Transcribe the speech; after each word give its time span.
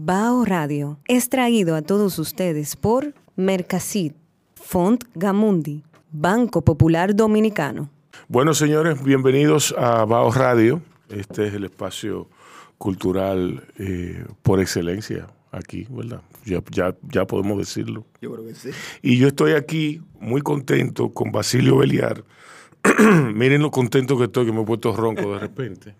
Bao 0.00 0.44
Radio 0.44 1.00
es 1.08 1.28
traído 1.28 1.74
a 1.74 1.82
todos 1.82 2.20
ustedes 2.20 2.76
por 2.76 3.14
Mercasit, 3.34 4.14
Font 4.54 5.02
Gamundi, 5.16 5.82
Banco 6.12 6.62
Popular 6.62 7.16
Dominicano. 7.16 7.90
Bueno, 8.28 8.54
señores, 8.54 9.02
bienvenidos 9.02 9.74
a 9.76 10.04
Bao 10.04 10.30
Radio. 10.30 10.80
Este 11.08 11.48
es 11.48 11.54
el 11.54 11.64
espacio 11.64 12.28
cultural 12.78 13.64
eh, 13.76 14.24
por 14.42 14.60
excelencia 14.60 15.26
aquí, 15.50 15.88
¿verdad? 15.90 16.22
Ya, 16.44 16.62
ya, 16.70 16.94
ya 17.10 17.26
podemos 17.26 17.58
decirlo. 17.58 18.06
Yo 18.22 18.32
creo 18.32 18.46
que 18.46 18.54
sí. 18.54 18.70
Y 19.02 19.18
yo 19.18 19.26
estoy 19.26 19.54
aquí 19.54 20.00
muy 20.20 20.42
contento 20.42 21.12
con 21.12 21.32
Basilio 21.32 21.78
Beliar. 21.78 22.22
Miren 23.34 23.62
lo 23.62 23.72
contento 23.72 24.16
que 24.16 24.24
estoy, 24.24 24.46
que 24.46 24.52
me 24.52 24.62
he 24.62 24.64
puesto 24.64 24.94
ronco 24.94 25.34
de 25.34 25.40
repente. 25.40 25.96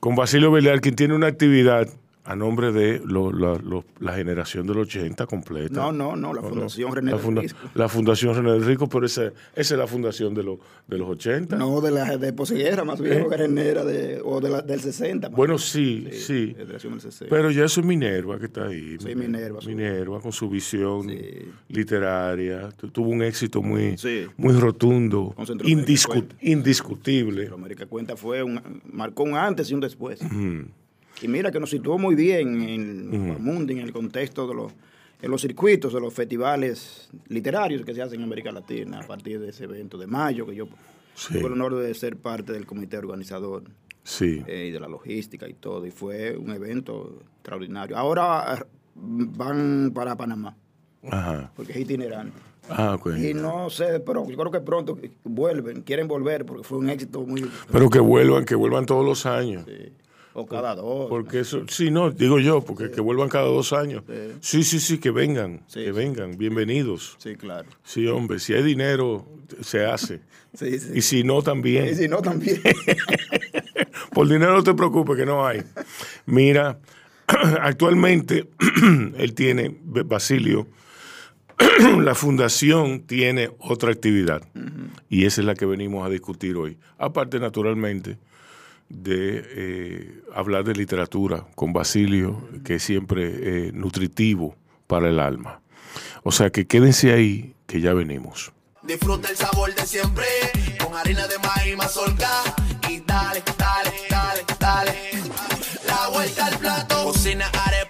Con 0.00 0.16
Basilio 0.16 0.50
Beliar, 0.50 0.80
quien 0.80 0.96
tiene 0.96 1.14
una 1.14 1.28
actividad 1.28 1.88
a 2.24 2.36
nombre 2.36 2.70
de 2.70 3.00
lo- 3.04 3.32
la, 3.32 3.54
lo- 3.58 3.84
la 3.98 4.12
generación 4.14 4.66
del 4.66 4.78
80 4.78 5.26
completa. 5.26 5.74
No, 5.80 5.90
no, 5.92 6.16
no, 6.16 6.34
la 6.34 6.42
Fundación 6.42 6.94
René 6.94 7.10
la, 7.12 7.16
del 7.16 7.24
funda- 7.26 7.40
Risco. 7.42 7.58
la 7.74 7.88
Fundación 7.88 8.34
René 8.34 8.52
del 8.52 8.64
Rico, 8.64 8.88
pero 8.88 9.06
esa, 9.06 9.26
esa 9.26 9.34
es 9.54 9.70
la 9.72 9.86
fundación 9.86 10.34
de, 10.34 10.42
los 10.42 10.58
de 10.86 10.98
los 10.98 11.08
80. 11.08 11.56
No, 11.56 11.80
de 11.80 11.90
la 11.90 12.16
de 12.18 12.32
Posiguera, 12.32 12.84
más 12.84 13.00
bien, 13.00 13.14
¿Eh? 13.14 13.20
porque 13.22 13.36
René 13.38 13.66
era 13.68 13.84
de, 13.84 14.20
o 14.24 14.40
de 14.40 14.50
la, 14.50 14.60
del 14.62 14.80
60. 14.80 15.30
más 15.30 15.36
Bueno, 15.36 15.56
sí, 15.58 16.08
sí. 16.12 16.54
Federación 16.56 16.92
del 16.92 17.00
60. 17.02 17.34
Pero 17.34 17.50
ya 17.50 17.64
eso 17.64 17.80
es 17.80 17.86
Minerva 17.86 18.38
que 18.38 18.46
está 18.46 18.66
ahí. 18.66 18.96
Sí, 19.00 19.14
Minerva. 19.14 19.60
Minerva 19.66 20.20
con 20.20 20.32
su 20.32 20.48
visión 20.50 21.08
Sí. 21.08 21.18
literaria. 21.68 22.68
Tu- 22.76 22.88
Tuvo 22.90 23.08
un 23.10 23.22
éxito 23.22 23.62
muy, 23.62 23.96
Sí. 23.96 24.26
muy 24.36 24.52
rotundo, 24.54 25.34
indiscu- 25.64 26.06
cuenta. 26.08 26.36
indiscutible. 26.40 27.48
América 27.52 27.86
Cuenta 27.86 28.16
fue 28.16 28.42
un, 28.42 28.60
marcó 28.92 29.22
un 29.22 29.34
antes 29.36 29.70
y 29.70 29.74
un 29.74 29.80
después. 29.80 30.20
Mm. 30.22 30.62
Y 31.22 31.28
mira 31.28 31.50
que 31.50 31.60
nos 31.60 31.70
situó 31.70 31.98
muy 31.98 32.14
bien 32.14 32.62
en 32.62 33.12
el 33.30 33.38
mundo, 33.38 33.72
en 33.72 33.78
el 33.80 33.92
contexto 33.92 34.46
de 34.46 34.54
los, 34.54 34.72
en 35.20 35.30
los 35.30 35.40
circuitos, 35.42 35.92
de 35.92 36.00
los 36.00 36.14
festivales 36.14 37.10
literarios 37.28 37.84
que 37.84 37.94
se 37.94 38.02
hacen 38.02 38.20
en 38.20 38.24
América 38.24 38.50
Latina 38.52 39.00
a 39.00 39.06
partir 39.06 39.38
de 39.40 39.50
ese 39.50 39.64
evento 39.64 39.98
de 39.98 40.06
mayo, 40.06 40.46
que 40.46 40.54
yo 40.54 40.66
Sí. 41.14 41.34
tuve 41.34 41.48
el 41.48 41.52
honor 41.52 41.74
de 41.76 41.92
ser 41.92 42.16
parte 42.16 42.52
del 42.52 42.64
comité 42.66 42.96
organizador. 42.96 43.64
Sí. 44.02 44.42
eh, 44.46 44.66
y 44.68 44.70
de 44.70 44.80
la 44.80 44.88
logística 44.88 45.46
y 45.46 45.52
todo, 45.52 45.84
y 45.86 45.90
fue 45.90 46.34
un 46.36 46.50
evento 46.52 47.18
extraordinario. 47.36 47.96
Ahora 47.98 48.54
eh, 48.58 48.64
van 48.94 49.92
para 49.94 50.16
Panamá, 50.16 50.56
Ajá. 51.10 51.52
porque 51.54 51.72
es 51.72 51.78
itinerante. 51.80 52.32
Ah. 52.70 52.98
Y 53.18 53.34
no 53.34 53.68
sé, 53.68 54.00
pero 54.00 54.26
yo 54.28 54.36
creo 54.38 54.50
que 54.50 54.60
pronto 54.60 54.96
vuelven, 55.24 55.82
quieren 55.82 56.08
volver, 56.08 56.46
porque 56.46 56.62
fue 56.64 56.78
un 56.78 56.88
éxito 56.88 57.20
muy... 57.26 57.44
Pero 57.70 57.90
que 57.90 57.98
vuelvan, 58.00 58.44
que 58.46 58.54
vuelvan 58.54 58.86
todos 58.86 59.04
los 59.04 59.26
años. 59.26 59.64
sí, 59.66 59.92
o 60.32 60.46
cada 60.46 60.74
dos. 60.74 61.08
Porque 61.08 61.40
eso, 61.40 61.62
sí, 61.68 61.90
no, 61.90 62.10
digo 62.10 62.38
yo, 62.38 62.60
porque 62.60 62.90
que 62.90 63.00
vuelvan 63.00 63.28
cada 63.28 63.46
dos 63.46 63.72
años. 63.72 64.04
Sí, 64.40 64.62
sí, 64.62 64.80
sí, 64.80 64.98
que 64.98 65.10
vengan, 65.10 65.62
Sí, 65.66 65.84
que 65.84 65.92
vengan, 65.92 66.36
bienvenidos. 66.36 67.16
Sí, 67.18 67.36
claro. 67.36 67.68
Sí, 67.84 68.06
hombre, 68.06 68.38
si 68.38 68.54
hay 68.54 68.62
dinero, 68.62 69.26
se 69.60 69.84
hace. 69.84 70.20
Sí, 70.52 70.80
sí. 70.80 70.90
Y 70.96 71.02
si 71.02 71.22
no, 71.22 71.42
también. 71.42 71.86
Y 71.86 71.94
si 71.94 72.08
no, 72.08 72.20
también. 72.20 72.60
Por 74.12 74.26
dinero 74.26 74.52
no 74.52 74.64
te 74.64 74.74
preocupes, 74.74 75.16
que 75.16 75.24
no 75.24 75.46
hay. 75.46 75.62
Mira, 76.26 76.80
actualmente 77.60 78.48
él 79.16 79.34
tiene, 79.34 79.76
Basilio, 79.84 80.66
la 82.00 82.14
fundación 82.14 83.02
tiene 83.02 83.50
otra 83.58 83.92
actividad 83.92 84.42
y 85.08 85.26
esa 85.26 85.40
es 85.40 85.46
la 85.46 85.54
que 85.54 85.66
venimos 85.66 86.06
a 86.06 86.10
discutir 86.10 86.56
hoy. 86.56 86.78
Aparte, 86.98 87.38
naturalmente, 87.38 88.18
de 88.90 89.42
eh, 89.56 90.22
hablar 90.34 90.64
de 90.64 90.74
literatura 90.74 91.46
con 91.54 91.72
Basilio, 91.72 92.46
que 92.64 92.74
es 92.74 92.82
siempre 92.82 93.68
eh, 93.68 93.72
nutritivo 93.72 94.56
para 94.86 95.08
el 95.08 95.20
alma. 95.20 95.62
O 96.22 96.32
sea 96.32 96.50
que 96.50 96.66
quédense 96.66 97.12
ahí, 97.12 97.54
que 97.66 97.80
ya 97.80 97.94
venimos. 97.94 98.52
Disfruta 98.82 99.28
el 99.28 99.36
sabor 99.36 99.74
de 99.74 99.86
siempre 99.86 100.24
con 100.82 100.94
harina 100.96 101.26
de 101.28 101.38
maíz 101.38 101.76
mazorca 101.76 102.28
y 102.88 103.00
dale, 103.00 103.42
dale, 103.56 103.92
dale, 104.10 104.44
dale. 104.58 104.92
La 105.86 106.08
vuelta 106.08 106.46
al 106.46 106.58
plato. 106.58 107.04
Cocina 107.04 107.46
arepa, 107.66 107.89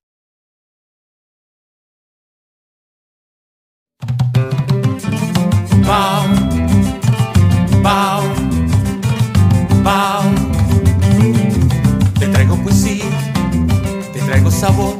Sabor, 14.61 14.95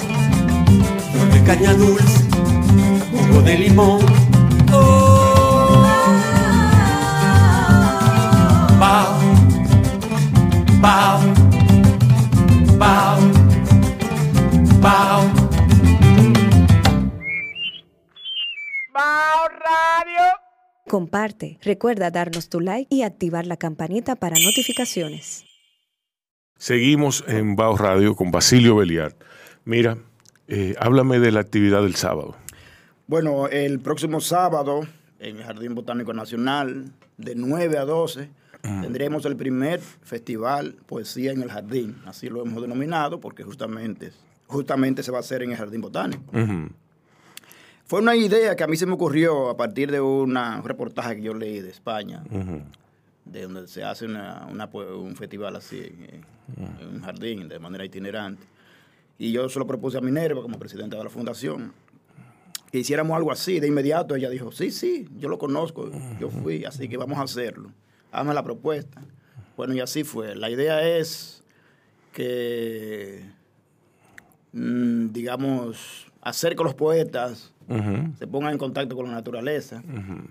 flor 1.12 1.28
de 1.34 1.44
caña 1.44 1.74
dulce, 1.76 2.26
jugo 3.12 3.44
de 3.44 3.60
limón. 3.60 4.00
Oh. 4.74 5.86
Bao. 8.80 9.22
Comparte, 20.90 21.60
recuerda 21.62 22.10
darnos 22.10 22.50
tu 22.50 22.60
like 22.62 22.88
y 22.90 23.04
activar 23.04 23.46
la 23.46 23.58
campanita 23.58 24.16
para 24.16 24.38
notificaciones. 24.44 25.46
Seguimos 26.58 27.24
en 27.28 27.56
Bao 27.56 27.78
Radio 27.78 28.16
con 28.16 28.32
Basilio 28.32 28.76
Beliar. 28.76 29.16
Mira, 29.72 29.98
Eh, 30.50 30.76
háblame 30.80 31.20
de 31.20 31.32
la 31.32 31.40
actividad 31.40 31.82
del 31.82 31.96
sábado. 31.96 32.36
Bueno, 33.08 33.48
el 33.48 33.80
próximo 33.80 34.20
sábado 34.20 34.82
en 35.18 35.38
el 35.38 35.44
Jardín 35.46 35.76
Botánico 35.76 36.12
Nacional, 36.14 36.92
de 37.18 37.36
9 37.36 37.78
a 37.78 37.86
12, 37.86 38.28
tendremos 38.62 39.24
el 39.24 39.38
primer 39.38 39.80
festival 39.80 40.76
Poesía 40.88 41.32
en 41.32 41.42
el 41.42 41.50
Jardín. 41.50 41.96
Así 42.06 42.28
lo 42.28 42.42
hemos 42.42 42.62
denominado 42.62 43.22
porque 43.22 43.44
justamente, 43.44 44.12
justamente 44.48 45.04
se 45.04 45.12
va 45.12 45.20
a 45.20 45.22
hacer 45.22 45.42
en 45.44 45.52
el 45.52 45.58
Jardín 45.58 45.80
Botánico. 45.80 46.22
Fue 47.86 48.02
una 48.02 48.18
idea 48.18 48.54
que 48.58 48.64
a 48.66 48.68
mí 48.68 48.76
se 48.76 48.86
me 48.86 48.94
ocurrió 48.96 49.50
a 49.50 49.56
partir 49.56 49.90
de 49.90 50.02
una, 50.02 50.58
un 50.58 50.66
reportaje 50.66 51.16
que 51.16 51.22
yo 51.22 51.34
leí 51.34 51.62
de 51.62 51.70
España, 51.70 52.24
de 53.24 53.44
donde 53.44 53.70
se 53.70 53.86
hace 53.86 54.04
una, 54.04 54.48
un 54.50 55.16
festival 55.16 55.56
así 55.56 55.80
en, 55.80 56.26
en 56.82 56.88
un 56.96 57.02
jardín 57.02 57.48
de 57.48 57.58
manera 57.58 57.86
itinerante. 57.86 58.44
Y 59.22 59.32
yo 59.32 59.48
se 59.50 59.60
lo 59.60 59.68
propuse 59.68 60.00
a 60.00 60.02
Minerva 60.02 60.42
como 60.42 60.58
presidenta 60.58 60.98
de 60.98 61.04
la 61.04 61.10
fundación 61.12 61.74
que 62.72 62.80
hiciéramos 62.80 63.16
algo 63.16 63.32
así. 63.32 63.60
De 63.60 63.68
inmediato 63.68 64.16
ella 64.16 64.32
dijo, 64.32 64.52
sí, 64.52 64.72
sí, 64.72 65.08
yo 65.20 65.30
lo 65.30 65.38
conozco, 65.38 65.92
yo 66.20 66.32
fui, 66.32 66.66
así 66.66 66.90
que 66.90 66.98
vamos 66.98 67.20
a 67.20 67.22
hacerlo. 67.22 67.70
Hazme 68.12 68.34
la 68.34 68.44
propuesta. 68.44 69.00
Bueno, 69.56 69.76
y 69.76 69.80
así 69.80 70.04
fue. 70.04 70.36
La 70.36 70.50
idea 70.50 70.82
es 70.98 71.44
que, 72.14 73.24
mm, 74.54 75.10
digamos, 75.12 76.08
hacer 76.22 76.56
que 76.56 76.64
los 76.64 76.74
poetas 76.74 77.54
se 78.18 78.26
pongan 78.26 78.54
en 78.54 78.58
contacto 78.58 78.96
con 78.96 79.06
la 79.06 79.12
naturaleza 79.12 79.84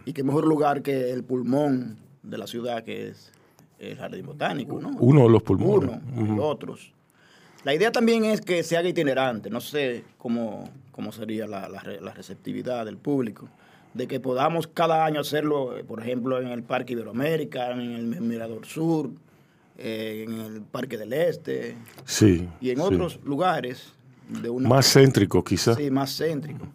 y 0.04 0.12
qué 0.12 0.24
mejor 0.24 0.48
lugar 0.48 0.82
que 0.82 1.12
el 1.12 1.22
pulmón 1.22 1.96
de 2.24 2.38
la 2.38 2.48
ciudad 2.48 2.82
que 2.82 3.06
es 3.06 3.30
el 3.78 3.96
jardín 3.96 4.26
botánico, 4.26 4.80
¿no? 4.80 4.90
Uno 4.98 5.22
de 5.22 5.28
los 5.28 5.44
pulmones. 5.44 6.00
Uno 6.16 6.36
y 6.36 6.38
otros. 6.40 6.92
La 7.64 7.74
idea 7.74 7.92
también 7.92 8.24
es 8.24 8.40
que 8.40 8.62
se 8.62 8.76
haga 8.76 8.88
itinerante. 8.88 9.50
No 9.50 9.60
sé 9.60 10.04
cómo, 10.18 10.70
cómo 10.92 11.12
sería 11.12 11.46
la, 11.46 11.68
la 11.68 11.82
la 12.00 12.12
receptividad 12.14 12.84
del 12.86 12.96
público. 12.96 13.48
De 13.92 14.06
que 14.06 14.20
podamos 14.20 14.66
cada 14.68 15.04
año 15.04 15.20
hacerlo, 15.20 15.76
eh, 15.76 15.84
por 15.84 16.00
ejemplo, 16.00 16.40
en 16.40 16.48
el 16.48 16.62
Parque 16.62 16.92
Iberoamérica, 16.92 17.72
en 17.72 17.80
el 17.80 18.20
Mirador 18.20 18.64
Sur, 18.64 19.10
eh, 19.78 20.24
en 20.28 20.40
el 20.40 20.60
Parque 20.62 20.96
del 20.96 21.12
Este 21.12 21.76
Sí. 22.04 22.48
y 22.60 22.70
en 22.70 22.76
sí. 22.76 22.82
otros 22.82 23.18
lugares 23.24 23.92
de 24.28 24.48
una 24.48 24.68
Más 24.68 24.86
céntrico, 24.92 25.42
quizás. 25.42 25.76
Sí, 25.76 25.90
más 25.90 26.16
céntrico. 26.16 26.66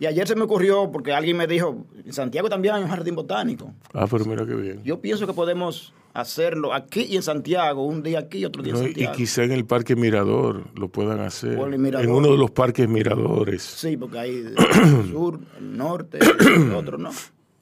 Y 0.00 0.06
ayer 0.06 0.26
se 0.26 0.34
me 0.34 0.44
ocurrió, 0.44 0.90
porque 0.90 1.12
alguien 1.12 1.36
me 1.36 1.46
dijo, 1.46 1.84
en 2.04 2.12
Santiago 2.12 2.48
también 2.48 2.74
hay 2.74 2.82
un 2.82 2.88
jardín 2.88 3.14
botánico. 3.14 3.72
Ah, 3.92 4.06
pero 4.10 4.24
mira 4.24 4.46
qué 4.46 4.54
bien. 4.54 4.82
Yo 4.82 4.98
pienso 5.00 5.26
que 5.26 5.34
podemos 5.34 5.92
hacerlo 6.14 6.72
aquí 6.72 7.02
y 7.02 7.16
en 7.16 7.22
Santiago, 7.22 7.84
un 7.84 8.02
día 8.02 8.20
aquí 8.20 8.38
y 8.38 8.44
otro 8.46 8.62
día 8.62 8.72
en 8.72 8.78
No, 8.78 8.84
y 8.84 8.86
Santiago. 8.86 9.14
quizá 9.14 9.44
en 9.44 9.52
el 9.52 9.66
Parque 9.66 9.94
Mirador 9.96 10.64
lo 10.74 10.88
puedan 10.88 11.20
hacer. 11.20 11.52
En 11.52 12.10
uno 12.10 12.32
de 12.32 12.38
los 12.38 12.50
parques 12.50 12.88
miradores. 12.88 13.62
Sí, 13.62 13.96
porque 13.98 14.18
hay 14.18 14.30
el 14.56 15.10
sur, 15.10 15.38
el 15.58 15.76
norte, 15.76 16.18
el 16.18 16.72
otro, 16.74 16.96
¿no? 16.96 17.10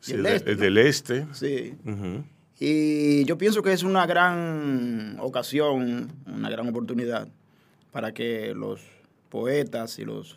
Sí, 0.00 0.12
el 0.14 0.25
este. 0.26 0.50
el 0.52 0.56
¿no? 0.56 0.62
del 0.62 0.79
este. 0.79 1.26
Sí. 1.32 1.75
Y 2.61 3.25
yo 3.25 3.37
pienso 3.37 3.62
que 3.62 3.73
es 3.73 3.82
una 3.82 4.06
gran 4.06 5.17
ocasión, 5.20 6.12
una 6.26 6.50
gran 6.50 6.69
oportunidad 6.69 7.29
para 7.91 8.12
que 8.14 8.55
los 8.55 8.81
poetas 9.29 9.99
y 9.99 10.05
los, 10.05 10.37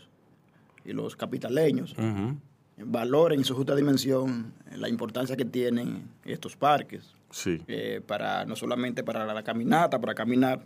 y 0.85 0.93
los 0.93 1.15
capitaleños 1.15 1.93
Ujú. 1.93 2.37
valoren 2.85 3.39
en 3.39 3.45
su 3.45 3.55
justa 3.55 3.75
dimensión 3.75 4.53
la 4.75 4.89
importancia 4.89 5.35
que 5.35 5.45
tienen 5.45 6.03
estos 6.25 6.55
parques. 6.55 7.03
Sí. 7.33 7.61
eh, 7.69 8.01
para 8.05 8.43
no 8.43 8.57
solamente 8.57 9.05
para 9.05 9.25
la 9.33 9.41
caminata, 9.41 10.01
para 10.01 10.13
caminar, 10.13 10.59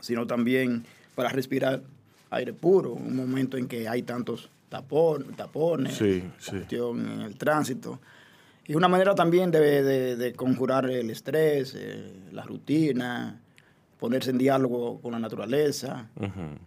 sino 0.00 0.24
también 0.24 0.84
para 1.16 1.30
respirar 1.30 1.82
aire 2.30 2.52
puro, 2.52 2.92
un 2.92 3.16
momento 3.16 3.56
en 3.56 3.66
que 3.66 3.88
hay 3.88 4.02
tantos 4.04 4.50
tapón, 4.68 5.34
tapones, 5.36 5.96
Sí, 5.96 6.22
sí. 6.38 6.50
cuestión 6.52 7.10
en 7.10 7.20
el 7.22 7.34
tránsito. 7.36 7.98
Y 8.68 8.76
una 8.76 8.86
manera 8.86 9.16
también 9.16 9.50
de, 9.50 9.82
de- 9.82 10.14
de 10.16 10.32
conjurar 10.34 10.88
el 10.88 11.10
estrés, 11.10 11.74
eh, 11.76 12.12
la 12.30 12.44
rutina, 12.44 13.40
ponerse 14.04 14.30
en 14.32 14.36
diálogo 14.36 15.00
con 15.00 15.12
la 15.12 15.18
naturaleza, 15.18 16.10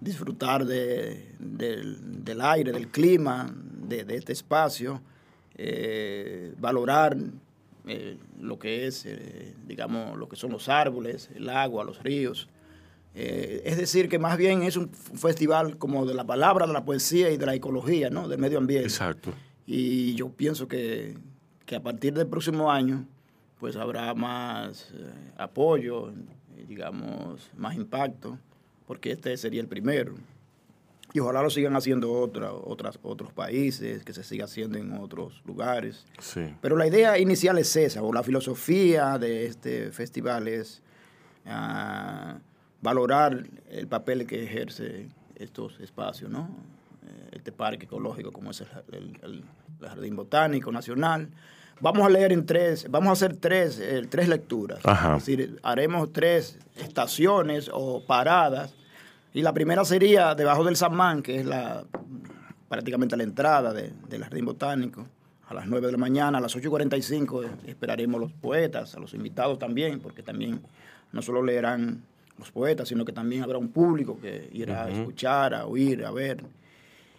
disfrutar 0.01 0.65
de- 0.65 1.35
del, 1.37 2.23
del 2.25 2.41
aire, 2.41 2.71
del 2.71 2.87
clima, 2.87 3.53
de, 3.87 4.03
de 4.05 4.15
este 4.15 4.33
espacio, 4.33 5.01
eh, 5.55 6.55
valorar 6.59 7.15
eh, 7.85 8.17
lo 8.41 8.57
que 8.57 8.87
es, 8.87 9.05
eh, 9.05 9.53
digamos, 9.67 10.17
lo 10.17 10.27
que 10.27 10.35
son 10.35 10.51
los 10.51 10.67
árboles, 10.67 11.29
el 11.35 11.47
agua, 11.49 11.83
los 11.83 12.01
ríos. 12.01 12.47
Es 13.13 13.77
decir, 13.77 14.09
que 14.09 14.17
más 14.19 14.35
bien 14.37 14.61
es 14.63 14.77
un 14.77 14.89
festival 14.89 15.77
como 15.77 16.05
de 16.07 16.13
la 16.15 16.23
palabra, 16.25 16.65
de 16.67 16.73
la 16.73 16.85
poesía 16.85 17.29
y 17.31 17.37
de 17.37 17.45
la 17.45 17.53
ecología, 17.55 18.09
¿no? 18.11 18.27
Del 18.27 18.39
medio 18.39 18.57
ambiente. 18.59 18.85
Exacto. 18.87 19.31
Y 19.67 20.13
yo 20.15 20.29
pienso 20.29 20.67
que, 20.67 21.17
que 21.67 21.75
a 21.75 21.81
partir 21.81 22.13
del 22.13 22.27
próximo 22.27 22.71
año, 22.71 23.05
pues 23.59 23.75
habrá 23.75 24.13
más 24.13 24.93
apoyo, 25.37 26.11
digamos, 26.67 27.49
más 27.55 27.75
impacto, 27.75 28.37
porque 28.85 29.11
este 29.11 29.35
sería 29.37 29.61
el 29.61 29.67
primero. 29.67 30.15
Y 31.13 31.19
ojalá 31.19 31.41
lo 31.41 31.49
sigan 31.49 31.75
haciendo 31.75 32.11
otra, 32.11 32.51
otras, 32.53 32.99
otros 33.01 33.31
países, 33.31 34.03
que 34.03 34.13
se 34.13 34.23
siga 34.23 34.45
haciendo 34.45 34.77
en 34.77 34.91
otros 34.93 35.41
lugares. 35.45 36.05
Sí. 36.19 36.53
Pero 36.61 36.75
la 36.75 36.85
idea 36.85 37.17
inicial 37.17 37.57
es 37.57 37.75
esa, 37.75 38.01
o 38.03 38.11
la 38.11 38.23
filosofía 38.23 39.17
de 39.17 39.45
este 39.45 39.91
festival 39.91 40.47
es 40.49 40.81
ah, 41.45 42.39
valorar 42.81 43.45
el 43.69 43.87
papel 43.87 44.27
que 44.27 44.43
ejerce 44.43 45.07
estos 45.35 45.79
espacios, 45.79 46.29
¿no? 46.29 46.49
Eh, 47.07 47.29
Este 47.37 47.51
parque 47.51 47.85
ecológico 47.85 48.31
como 48.31 48.51
es 48.51 48.61
el, 48.61 48.67
el- 48.91 49.19
el- 49.23 49.43
el 49.81 49.87
Jardín 49.87 50.15
Botánico 50.15 50.71
Nacional. 50.71 51.29
Vamos 51.79 52.05
a 52.05 52.09
leer 52.09 52.31
en 52.33 52.45
tres, 52.45 52.87
vamos 52.89 53.09
a 53.09 53.11
hacer 53.13 53.35
tres, 53.37 53.79
eh, 53.79 54.05
tres 54.09 54.27
lecturas. 54.27 54.79
Ajá. 54.83 55.17
Es 55.17 55.25
decir, 55.25 55.59
haremos 55.63 56.11
tres 56.11 56.57
estaciones 56.77 57.69
o 57.71 58.03
paradas. 58.05 58.73
Y 59.33 59.41
la 59.43 59.53
primera 59.53 59.85
sería 59.85 60.33
debajo 60.33 60.63
del 60.63 60.75
Samán, 60.75 61.21
que 61.21 61.39
es 61.39 61.45
la 61.45 61.83
prácticamente 62.69 63.15
la 63.15 63.23
entrada 63.23 63.73
de- 63.73 63.93
del 64.09 64.23
Jardín 64.23 64.45
Botánico. 64.45 65.05
A 65.47 65.53
las 65.53 65.67
9 65.67 65.85
de 65.85 65.91
la 65.93 65.97
mañana, 65.97 66.39
a 66.39 66.41
las 66.41 66.53
8.45 66.55 67.43
eh, 67.43 67.47
esperaremos 67.67 68.19
los 68.19 68.33
poetas, 68.33 68.95
a 68.95 68.99
los 68.99 69.13
invitados 69.13 69.57
también, 69.59 69.99
porque 70.01 70.21
también 70.23 70.59
no 71.13 71.21
solo 71.21 71.41
leerán 71.41 72.01
los 72.37 72.51
poetas, 72.51 72.89
sino 72.89 73.05
que 73.05 73.13
también 73.13 73.43
habrá 73.43 73.57
un 73.57 73.69
público 73.69 74.19
que 74.19 74.49
irá 74.51 74.83
a 74.85 74.89
escuchar, 74.89 75.53
a 75.53 75.65
oír, 75.65 76.03
a 76.05 76.11
ver. 76.11 76.43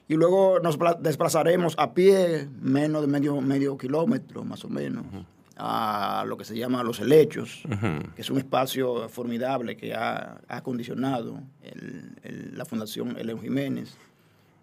Y 0.09 0.15
luego 0.15 0.59
nos 0.61 0.77
pla- 0.79 0.97
desplazaremos 0.99 1.75
a 1.79 1.93
pie, 1.93 2.49
menos 2.61 3.03
de 3.03 3.09
medio, 3.09 3.41
medio 3.41 3.77
kilómetro 3.77 4.43
más 4.45 4.65
o 4.65 4.69
menos, 4.71 5.05
a 5.57 6.25
lo 6.27 6.37
que 6.39 6.45
se 6.45 6.57
llama 6.57 6.83
Los 6.83 7.01
Helechos, 7.01 7.63
que 8.15 8.23
es 8.23 8.31
un 8.31 8.39
espacio 8.39 9.09
formidable 9.09 9.77
que 9.77 9.95
ha, 9.95 10.39
ha 10.49 10.57
acondicionado 10.57 11.41
la 12.23 12.65
Fundación 12.65 13.17
Eleo 13.19 13.39
Jiménez, 13.39 13.97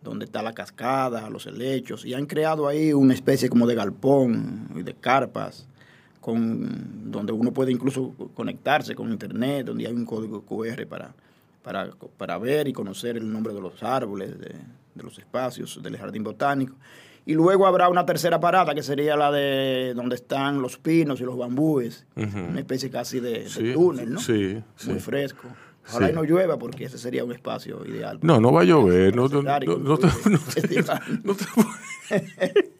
donde 0.02 0.26
está 0.26 0.42
la 0.42 0.54
cascada, 0.54 1.30
los 1.30 1.46
helechos, 1.48 2.06
y 2.06 2.14
han 2.14 2.26
creado 2.28 2.68
ahí 2.68 2.94
una 2.94 3.14
especie 3.14 3.50
como 3.50 3.66
de 3.68 3.76
galpón 3.76 4.70
y 4.76 4.84
de 4.84 4.94
carpas, 4.94 5.68
con, 6.22 7.12
donde 7.12 7.34
uno 7.34 7.52
puede 7.52 7.72
incluso 7.72 8.14
conectarse 8.34 8.96
con 8.96 9.12
internet, 9.12 9.66
donde 9.68 9.86
hay 9.88 9.94
un 9.94 10.06
código 10.06 10.42
QR 10.44 10.88
para, 10.88 11.14
para, 11.66 11.90
para 12.18 12.38
ver 12.38 12.68
y 12.68 12.74
conocer 12.74 13.18
el 13.18 13.30
nombre 13.34 13.52
de 13.54 13.60
los 13.60 13.82
árboles, 13.84 14.40
de, 14.40 14.50
de 14.94 15.04
los 15.04 15.18
espacios 15.18 15.82
del 15.82 15.98
jardín 15.98 16.24
botánico. 16.24 16.76
Y 17.26 17.34
luego 17.34 17.66
habrá 17.66 17.90
una 17.90 18.06
tercera 18.06 18.40
parada 18.40 18.76
que 18.76 18.84
sería 18.84 19.16
la 19.18 19.32
de 19.32 19.94
donde 19.96 20.14
están 20.14 20.62
los 20.62 20.78
pinos 20.78 21.20
y 21.22 21.24
los 21.24 21.36
bambúes, 21.36 22.06
una 22.16 22.60
especie 22.60 22.92
casi 22.92 23.20
de, 23.20 23.48
túnel, 23.74 24.14
¿no? 24.14 24.20
sí, 24.22 24.62
sí. 24.76 24.92
Muy 24.92 25.00
fresco. 25.00 25.48
Ojalá 25.88 26.08
Sí. 26.08 26.14
y 26.14 26.16
no 26.16 26.24
llueva 26.24 26.58
porque 26.58 26.86
ese 26.86 26.98
sería 26.98 27.24
un 27.24 27.32
espacio 27.32 27.86
ideal. 27.86 28.18
No, 28.24 28.40
no 28.40 28.52
va 28.52 28.62
a 28.62 28.64
llover. 28.64 29.16
No, 29.16 29.28
no, 29.28 29.42
no, 29.44 29.60
te, 29.60 29.66
no 31.24 31.36
te- 31.36 31.48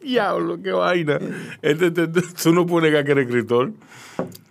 Diablo, 0.02 0.60
qué 0.62 0.72
vaina. 0.72 1.18
Este, 1.62 1.86
este, 1.86 2.04
este, 2.04 2.22
tú 2.42 2.52
no 2.52 2.66
pones 2.66 2.90
que 2.92 2.98
aquel 2.98 3.18
escritor. 3.18 3.72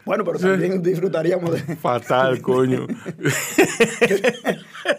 Bueno, 0.06 0.24
pero 0.24 0.38
también 0.38 0.84
disfrutaríamos 0.84 1.52
de, 1.52 1.76
Fatal, 1.78 2.40
coño. 2.42 2.86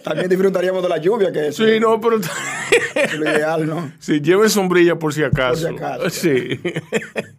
también 0.04 0.28
disfrutaríamos 0.28 0.82
de 0.82 0.88
la 0.88 0.98
lluvia, 0.98 1.32
que 1.32 1.48
es, 1.48 1.56
Sí, 1.56 1.78
no, 1.80 2.00
pero. 2.00 2.16
es 2.16 3.18
lo 3.18 3.24
ideal, 3.30 3.66
¿no? 3.66 3.92
Sí, 3.98 4.20
lleve 4.20 4.48
sombrilla 4.48 4.98
por 4.98 5.12
si 5.14 5.22
acaso. 5.22 5.68
Por 5.68 5.78
si 5.78 5.84
acaso. 5.84 6.10
Sí. 6.10 6.60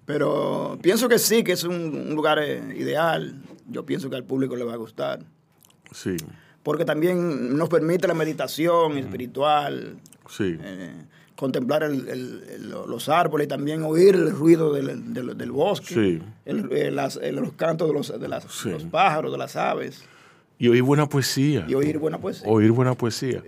Pero 0.05 0.77
pienso 0.81 1.09
que 1.09 1.19
sí, 1.19 1.43
que 1.43 1.53
es 1.53 1.63
un, 1.63 1.73
un 2.09 2.15
lugar 2.15 2.39
eh, 2.39 2.61
ideal. 2.77 3.35
Yo 3.67 3.85
pienso 3.85 4.09
que 4.09 4.15
al 4.15 4.23
público 4.23 4.55
le 4.55 4.63
va 4.63 4.73
a 4.73 4.77
gustar. 4.77 5.19
Sí, 5.91 6.15
Porque 6.63 6.85
también 6.85 7.57
nos 7.57 7.69
permite 7.69 8.07
la 8.07 8.13
meditación 8.13 8.97
espiritual, 8.97 9.97
sí. 10.29 10.57
eh, 10.61 10.93
contemplar 11.37 11.83
el- 11.83 12.69
los 12.69 13.07
árboles 13.07 13.45
y 13.45 13.47
también 13.47 13.83
oír 13.83 14.15
el 14.15 14.31
ruido 14.31 14.73
del, 14.73 15.13
del- 15.13 15.37
del 15.37 15.51
bosque, 15.51 15.93
Sí. 15.93 16.21
el- 16.45 16.69
eh, 16.73 16.91
las- 16.91 17.17
los 17.31 17.53
cantos 17.53 17.87
de 17.87 17.93
los, 17.93 18.19
de 18.19 18.27
las- 18.27 18.43
Sí. 18.51 18.69
los 18.71 18.83
pájaros, 18.83 19.31
de 19.31 19.37
las 19.37 19.55
aves 19.55 20.03
Y 20.59 20.67
oír 20.67 20.81
buena 20.83 21.07
poesía. 21.07 21.65
y 21.67 21.73
oír 21.75 21.97
buena 21.99 22.17
poesía. 22.17 22.49
Oír 22.49 22.71
buena 22.71 22.95
poesía. 22.95 23.41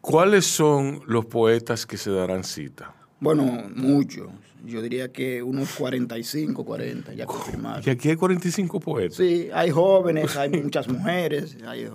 ¿Cuáles 0.00 0.44
son 0.44 1.00
los 1.06 1.24
poetas 1.24 1.86
que 1.86 1.96
se 1.96 2.10
darán 2.10 2.44
cita? 2.44 2.94
Bueno, 3.20 3.64
muchos. 3.74 4.28
Yo 4.66 4.80
diría 4.82 5.10
que 5.12 5.42
unos 5.42 5.74
45, 5.74 6.64
40 6.64 7.12
ya 7.14 7.26
confirmados. 7.26 7.86
Y 7.86 7.90
aquí 7.90 8.10
hay 8.10 8.16
45 8.16 8.80
poetas. 8.80 9.16
Sí, 9.16 9.48
hay 9.52 9.70
jóvenes, 9.70 10.36
hay 10.36 10.50
muchas 10.62 10.88
mujeres, 10.88 11.56
hay 11.66 11.88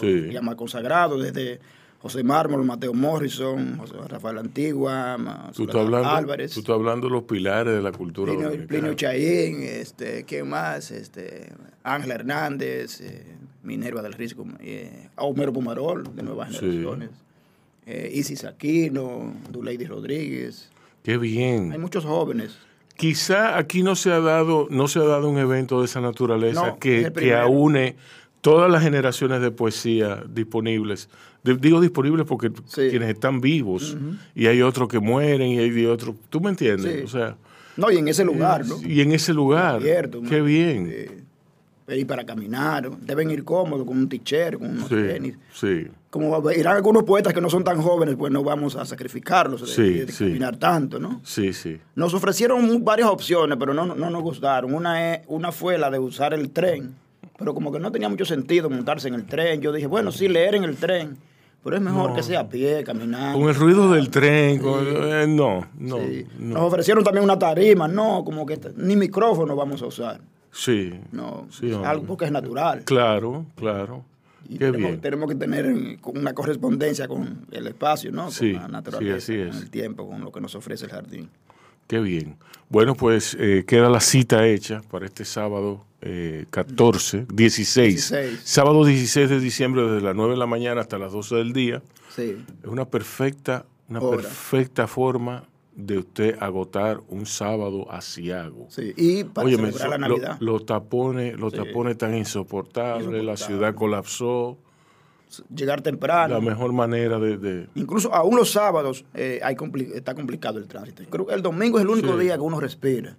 Sí. 0.00 0.28
ya 0.32 0.40
más 0.42 0.54
consagrados, 0.56 1.22
desde 1.22 1.60
José 2.02 2.24
Mármol, 2.24 2.64
Mateo 2.64 2.92
Morrison, 2.92 3.78
José 3.78 3.94
Rafael 4.08 4.38
Antigua, 4.38 5.16
Tú 5.54 5.62
estás, 5.62 5.74
Zulema 5.76 5.98
hablando, 5.98 6.08
Álvarez, 6.10 6.52
tú 6.52 6.60
estás 6.60 6.74
hablando 6.74 7.06
de 7.06 7.12
los 7.12 7.22
pilares 7.22 7.74
de 7.74 7.80
la 7.80 7.92
cultura 7.92 8.32
Plinio, 8.32 8.48
dominicana. 8.50 8.68
Plinio 8.80 8.94
Chaín, 8.94 9.62
este, 9.62 10.24
¿quién 10.24 10.48
más? 10.48 10.90
Este, 10.90 11.52
Ángel 11.84 12.10
Hernández, 12.10 13.00
eh, 13.02 13.24
Minerva 13.62 14.02
del 14.02 14.14
Risco, 14.14 14.44
eh, 14.58 15.08
Homero 15.16 15.52
Pomarol, 15.52 16.14
de 16.16 16.22
Nuevas 16.24 16.50
Sí. 16.50 16.58
Generaciones, 16.60 17.10
eh, 17.86 18.10
Isis 18.12 18.44
Aquino, 18.44 19.32
Duleidy 19.50 19.84
Rodríguez. 19.84 20.70
Qué 21.04 21.18
bien. 21.18 21.70
Hay 21.72 21.78
muchos 21.78 22.04
jóvenes. 22.04 22.56
Quizá 22.96 23.56
aquí 23.58 23.82
no 23.82 23.94
se 23.96 24.10
ha 24.12 24.20
dado, 24.20 24.66
no 24.70 24.86
se 24.88 24.98
ha 24.98 25.04
dado 25.04 25.28
un 25.28 25.38
evento 25.38 25.80
de 25.80 25.86
esa 25.86 26.00
naturaleza 26.00 26.66
No, 26.66 26.78
que, 26.78 27.12
que 27.12 27.34
aúne 27.34 27.96
todas 28.42 28.70
las 28.70 28.82
generaciones 28.82 29.40
de 29.40 29.50
poesía 29.50 30.22
disponibles. 30.28 31.08
De- 31.42 31.56
digo 31.56 31.80
disponibles 31.80 32.26
porque 32.26 32.52
Sí. 32.66 32.88
quienes 32.90 33.08
están 33.08 33.40
vivos 33.40 33.96
y 34.34 34.46
hay 34.48 34.60
otros 34.60 34.88
que 34.88 34.98
mueren 34.98 35.48
y 35.48 35.58
hay 35.58 35.70
de 35.70 35.88
otros. 35.88 36.16
¿Tú 36.28 36.40
me 36.40 36.50
entiendes? 36.50 36.92
Sí. 36.98 37.02
O 37.04 37.08
sea, 37.08 37.36
No, 37.76 37.90
y 37.90 37.96
en 37.96 38.08
ese 38.08 38.24
lugar, 38.24 38.66
¿no? 38.66 38.76
y 38.86 39.00
en 39.00 39.12
ese 39.12 39.32
lugar. 39.32 39.76
Abierto, 39.76 40.20
Qué 40.28 40.42
bien. 40.42 40.88
Eh, 40.92 41.22
y 41.96 42.04
para 42.04 42.24
caminar, 42.24 42.90
deben 43.00 43.30
ir 43.30 43.44
cómodos 43.44 43.86
con 43.86 43.96
un 43.98 44.08
t-shirt, 44.08 44.58
con 44.58 44.70
unos 44.70 44.88
sí, 44.88 44.94
tenis. 44.94 45.34
sí. 45.54 45.86
Como 46.10 46.50
irán 46.50 46.76
algunos 46.76 47.04
poetas 47.04 47.32
que 47.32 47.40
no 47.40 47.48
son 47.48 47.64
tan 47.64 47.80
jóvenes, 47.80 48.16
pues 48.18 48.30
no 48.32 48.42
vamos 48.44 48.76
a 48.76 48.84
sacrificarlos 48.84 49.62
de, 49.62 49.66
Sí, 49.66 49.92
de 50.00 50.12
sí. 50.12 50.24
caminar 50.26 50.56
tanto, 50.58 50.98
¿no? 50.98 51.20
Sí, 51.24 51.52
sí. 51.54 51.78
Nos 51.94 52.12
ofrecieron 52.12 52.84
varias 52.84 53.08
opciones, 53.08 53.56
pero 53.58 53.72
no, 53.72 53.86
no 53.94 54.10
nos 54.10 54.22
gustaron. 54.22 54.74
Una, 54.74 55.14
es, 55.14 55.20
una 55.28 55.52
fue 55.52 55.78
la 55.78 55.90
de 55.90 55.98
usar 55.98 56.34
el 56.34 56.50
tren, 56.50 56.94
pero 57.42 57.54
como 57.54 57.70
que 57.72 57.78
no 57.78 57.90
tenía 57.92 58.08
mucho 58.08 58.24
sentido 58.24 58.70
montarse 58.70 59.08
en 59.08 59.14
el 59.14 59.24
tren. 59.26 59.60
Yo 59.60 59.72
dije, 59.72 59.86
bueno, 59.86 60.10
sí, 60.12 60.28
leer 60.28 60.54
en 60.54 60.64
el 60.64 60.76
tren, 60.76 61.16
pero 61.62 61.76
es 61.76 61.82
mejor 61.82 62.14
que 62.14 62.22
sea 62.22 62.40
a 62.40 62.48
pie, 62.48 62.82
caminar. 62.84 63.34
Con 63.34 63.48
el 63.48 63.54
ruido 63.54 63.92
del 63.92 64.08
tren, 64.10 64.58
con- 64.60 64.84
eh, 64.86 65.26
no, 65.28 65.66
no, 65.78 65.98
Sí. 65.98 66.26
no. 66.38 66.54
Nos 66.54 66.62
ofrecieron 66.62 67.04
también 67.04 67.24
una 67.24 67.38
tarima, 67.38 67.86
no, 67.88 68.24
como 68.24 68.46
que 68.46 68.58
ni 68.76 68.96
micrófono 68.96 69.54
vamos 69.54 69.82
a 69.82 69.86
usar. 69.86 70.20
Sí. 70.50 70.92
No, 71.12 71.46
Sí, 71.50 71.70
es 71.70 71.76
algo 71.76 72.16
que 72.16 72.24
es 72.26 72.32
natural. 72.32 72.82
Claro, 72.84 73.46
claro. 73.56 74.04
Y 74.48 74.58
Qué 74.58 74.66
tenemos, 74.66 74.90
bien. 74.90 75.00
tenemos 75.00 75.28
que 75.30 75.34
tener 75.36 75.74
una 76.04 76.34
correspondencia 76.34 77.06
con 77.08 77.46
el 77.52 77.66
espacio, 77.68 78.10
¿no? 78.12 78.30
Sí, 78.30 78.52
con 78.52 78.62
la 78.62 78.68
naturaleza, 78.68 79.20
sí, 79.20 79.32
así 79.34 79.40
es. 79.40 79.48
con 79.54 79.62
el 79.62 79.70
tiempo, 79.70 80.06
con 80.08 80.20
lo 80.20 80.30
que 80.32 80.40
nos 80.40 80.54
ofrece 80.54 80.84
el 80.86 80.90
jardín. 80.90 81.28
Qué 81.86 82.00
bien. 82.00 82.36
Bueno, 82.68 82.94
pues 82.94 83.36
eh, 83.38 83.64
queda 83.66 83.88
la 83.88 84.00
cita 84.00 84.46
hecha 84.46 84.82
para 84.90 85.06
este 85.06 85.24
sábado 85.24 85.84
eh, 86.02 86.46
14, 86.50 87.26
16. 87.32 88.10
16. 88.10 88.40
Sábado 88.44 88.84
16 88.84 89.30
de 89.30 89.40
diciembre 89.40 89.82
desde 89.82 90.00
las 90.02 90.14
9 90.14 90.32
de 90.32 90.38
la 90.38 90.46
mañana 90.46 90.80
hasta 90.80 90.98
las 90.98 91.12
12 91.12 91.36
del 91.36 91.52
día. 91.52 91.82
Sí. 92.14 92.44
Es 92.62 92.68
una 92.68 92.84
perfecta, 92.84 93.64
una 93.88 94.00
perfecta 94.00 94.86
forma 94.86 95.44
de 95.74 95.98
usted 95.98 96.36
agotar 96.40 97.00
un 97.08 97.24
sábado 97.24 97.90
asiago. 97.90 98.66
Sí. 98.68 98.92
Y 98.96 99.24
para 99.24 99.46
Óyeme, 99.46 99.72
celebrar 99.72 100.00
la 100.00 100.08
lo- 100.08 100.16
Navidad. 100.18 100.36
los 100.40 100.66
tapones, 100.66 101.38
los 101.38 101.52
Sí. 101.52 101.58
tapones 101.58 101.96
tan 101.96 102.14
insoportables, 102.14 103.24
la 103.24 103.36
ciudad 103.36 103.74
colapsó. 103.74 104.58
llegar 105.54 105.80
temprano. 105.80 106.34
La 106.34 106.40
mejor 106.40 106.74
manera 106.74 107.18
de, 107.18 107.38
de- 107.38 107.66
Incluso 107.74 108.12
aún 108.14 108.36
los 108.36 108.50
sábados 108.50 109.06
eh, 109.14 109.40
hay 109.42 109.54
compli- 109.54 109.90
está 109.94 110.14
complicado 110.14 110.58
el 110.58 110.66
tránsito. 110.68 111.04
Creo 111.08 111.26
que 111.26 111.32
el 111.32 111.40
domingo 111.40 111.78
es 111.78 111.84
el 111.84 111.88
único 111.90 112.12
Sí. 112.18 112.24
día 112.24 112.34
que 112.34 112.42
uno 112.42 112.60
respira. 112.60 113.16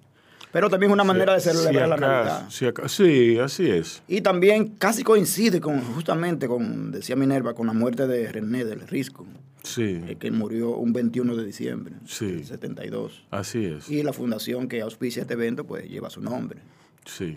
Pero 0.54 0.70
también 0.70 0.92
es 0.92 0.94
una 0.94 1.04
manera 1.04 1.34
de 1.34 1.40
celebrar 1.42 1.90
la 1.90 1.98
Navidad. 1.98 2.48
acaso- 2.48 2.88
sí, 2.88 3.38
así 3.40 3.70
es. 3.70 4.02
Y 4.08 4.22
también 4.22 4.68
casi 4.78 5.04
coincide 5.04 5.60
con, 5.60 5.82
justamente 5.82 6.48
con, 6.48 6.92
decía 6.92 7.16
Minerva, 7.18 7.54
con 7.56 7.68
la 7.68 7.74
muerte 7.74 8.08
de 8.08 8.32
René 8.32 8.64
del 8.64 8.88
Risco, 8.88 9.26
Sí, 9.64 10.02
eh, 10.08 10.18
que 10.20 10.30
murió 10.30 10.76
un 10.76 10.94
21 10.94 11.36
de 11.36 11.44
diciembre 11.46 11.96
Sí. 12.06 12.28
del 12.28 12.46
72. 12.46 13.26
así 13.32 13.66
es. 13.66 13.90
Y 13.90 14.04
la 14.04 14.14
fundación 14.14 14.68
que 14.68 14.82
auspicia 14.82 15.22
este 15.24 15.34
evento, 15.34 15.66
pues 15.66 15.90
lleva 15.90 16.10
su 16.10 16.22
nombre. 16.22 16.60
Sí, 17.06 17.36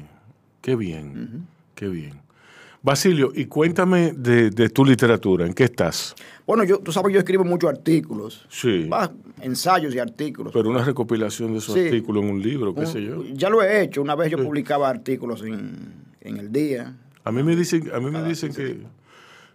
qué 0.60 0.76
bien, 0.76 1.46
qué 1.74 1.88
bien. 1.88 2.20
Basilio, 2.90 3.32
y 3.34 3.46
cuéntame 3.46 4.12
de, 4.12 4.48
de 4.50 4.68
tu 4.68 4.84
literatura, 4.84 5.44
¿en 5.44 5.52
qué 5.52 5.64
estás? 5.64 6.14
Bueno, 6.46 6.62
yo, 6.62 6.78
tú 6.78 6.92
sabes 6.92 7.08
que 7.08 7.14
yo 7.14 7.18
escribo 7.18 7.42
muchos 7.42 7.68
artículos, 7.68 8.46
Sí, 8.48 8.86
va, 8.88 9.10
ensayos 9.42 9.92
y 9.92 9.98
artículos. 9.98 10.52
pero 10.52 10.70
una 10.70 10.84
recopilación 10.84 11.50
de 11.50 11.58
esos 11.58 11.74
Sí. 11.74 11.80
artículos 11.86 12.22
en 12.22 12.30
un 12.30 12.40
libro, 12.40 12.72
qué 12.72 12.82
Un- 12.82 12.86
sé 12.86 13.02
yo. 13.02 13.24
Ya 13.34 13.50
lo 13.50 13.60
he 13.60 13.82
hecho. 13.82 14.00
Una 14.02 14.14
vez 14.14 14.30
yo 14.30 14.38
publicaba 14.38 14.88
artículos 14.88 15.42
en, 15.42 15.94
en 16.20 16.36
el 16.36 16.52
día. 16.52 16.94
A 17.24 17.32
mí 17.32 17.42
me 17.42 17.56
dicen, 17.56 17.90
a 17.92 17.98
mí 17.98 18.08
me 18.08 18.22
dicen 18.22 18.50
15 18.50 18.62
que... 18.74 18.78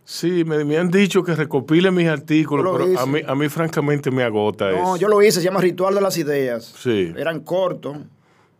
Sí, 0.03 0.43
me, 0.43 0.65
me 0.65 0.77
han 0.77 0.91
dicho 0.91 1.23
que 1.23 1.33
recopile 1.33 1.89
mis 1.89 2.09
artículos, 2.09 2.65
pero 2.77 2.99
a 2.99 3.05
mí, 3.05 3.21
a 3.25 3.33
mí 3.33 3.47
francamente 3.47 4.11
me 4.11 4.23
agota 4.23 4.69
No, 4.71 4.95
eso. 4.95 4.97
yo 4.97 5.07
lo 5.07 5.21
hice, 5.21 5.39
se 5.39 5.45
llama 5.45 5.61
Ritual 5.61 5.95
de 5.95 6.01
las 6.01 6.17
Ideas. 6.17 6.65
Sí. 6.77 7.13
Eran 7.15 7.39
cortos, 7.39 7.95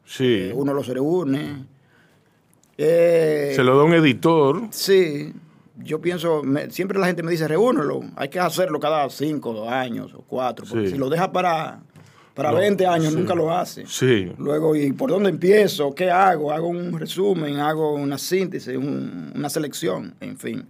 Sí, 0.06 0.24
eh, 0.28 0.54
uno 0.56 0.74
los 0.74 0.88
reúne. 0.88 1.66
Eh, 2.78 3.54
se 3.56 3.64
lo 3.64 3.78
da 3.78 3.84
un 3.84 3.94
editor. 3.94 4.64
Sí, 4.72 5.34
yo 5.78 6.00
pienso, 6.02 6.42
me- 6.44 6.70
siempre 6.72 6.98
la 7.00 7.08
gente 7.08 7.24
me 7.24 7.32
dice, 7.32 7.48
reúnelo, 7.48 8.02
hay 8.16 8.30
que 8.30 8.40
hacerlo 8.40 8.80
cada 8.80 9.10
cinco 9.10 9.70
años 9.70 10.14
o 10.14 10.22
cuatro, 10.22 10.66
porque 10.70 10.88
Sí. 10.88 10.94
si 10.94 10.98
lo 10.98 11.10
deja 11.10 11.32
para, 11.32 11.82
para 12.34 12.52
No, 12.52 12.58
20 12.58 12.86
años 12.88 13.14
sí. 13.14 13.20
nunca 13.20 13.36
lo 13.36 13.54
hace. 13.54 13.86
Sí, 13.88 14.32
Luego, 14.38 14.76
¿y 14.76 14.92
por 14.94 15.10
dónde 15.12 15.30
empiezo? 15.30 15.94
¿Qué 15.94 16.10
hago? 16.10 16.52
Hago 16.52 16.68
un 16.68 16.98
resumen, 16.98 17.58
hago 17.58 17.94
una 17.94 18.18
síntesis, 18.18 18.76
un- 18.78 19.32
una 19.36 19.50
selección, 19.50 20.16
en 20.22 20.38
fin. 20.38 20.66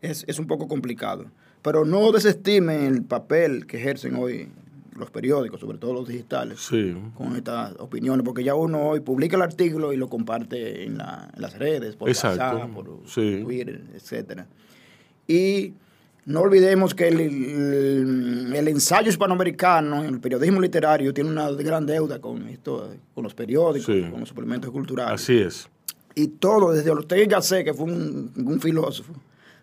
Es, 0.00 0.24
es 0.26 0.38
un 0.38 0.46
poco 0.46 0.68
complicado. 0.68 1.26
Pero 1.60 1.84
no 1.84 2.10
desestimen 2.10 2.82
el 2.86 3.02
papel 3.04 3.66
que 3.66 3.76
ejercen 3.76 4.16
hoy 4.16 4.48
los 4.96 5.10
periódicos, 5.10 5.60
sobre 5.60 5.78
todo 5.78 5.92
los 5.94 6.08
digitales, 6.08 6.60
sí. 6.60 6.94
con 7.14 7.34
estas 7.36 7.74
opiniones, 7.78 8.24
porque 8.24 8.44
ya 8.44 8.54
uno 8.54 8.88
hoy 8.88 9.00
publica 9.00 9.36
el 9.36 9.42
artículo 9.42 9.92
y 9.92 9.96
lo 9.96 10.08
comparte 10.08 10.84
en, 10.84 10.98
la- 10.98 11.30
en 11.34 11.40
las 11.42 11.58
redes, 11.58 11.96
por 11.96 12.08
Exacto, 12.08 12.42
WhatsApp, 12.56 12.70
por 12.74 13.00
sí. 13.06 13.40
Twitter, 13.42 13.82
etcétera. 13.94 14.46
Y 15.26 15.72
no 16.26 16.40
olvidemos 16.40 16.94
que 16.94 17.08
el, 17.08 17.20
el- 17.20 18.52
el 18.54 18.68
ensayo 18.68 19.08
hispanoamericano, 19.08 20.04
el 20.04 20.20
periodismo 20.20 20.60
literario, 20.60 21.12
tiene 21.14 21.30
una 21.30 21.50
gran 21.52 21.86
deuda 21.86 22.20
con 22.20 22.46
esto, 22.48 22.90
con 23.14 23.24
los 23.24 23.34
periódicos, 23.34 23.86
Sí. 23.86 24.02
con 24.10 24.20
los 24.20 24.28
suplementos 24.28 24.70
culturales. 24.70 25.20
Así 25.20 25.38
es. 25.38 25.68
Y 26.14 26.28
todo, 26.28 26.72
desde 26.72 26.90
Ortega 26.90 27.36
Gasset, 27.36 27.64
que 27.64 27.72
fue 27.72 27.86
un, 27.86 28.30
un 28.36 28.60
filósofo, 28.60 29.14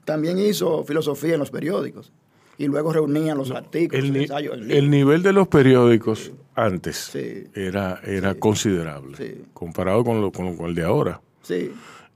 también 0.06 0.40
hizo 0.40 0.84
filosofía 0.84 1.34
en 1.36 1.40
los 1.40 1.52
periódicos. 1.52 2.12
Y 2.60 2.68
luego 2.68 2.94
reunían 2.94 3.38
los 3.38 3.50
artículos, 3.52 4.04
El, 4.06 4.10
los 4.14 4.22
ensayos. 4.24 4.60
el 4.70 4.90
nivel 4.92 5.24
de 5.24 5.34
los 5.34 5.48
periódicos 5.48 6.32
antes 6.56 6.98
Sí. 7.12 7.46
era, 7.56 8.00
era 8.06 8.36
considerable, 8.36 9.18
Sí. 9.18 9.42
comparado 9.54 10.04
con, 10.04 10.22
lo, 10.22 10.32
con, 10.32 10.46
lo- 10.46 10.56
con 10.58 10.68
el 10.70 10.76
de 10.76 10.84
ahora. 10.84 11.22
Sí, 11.42 11.72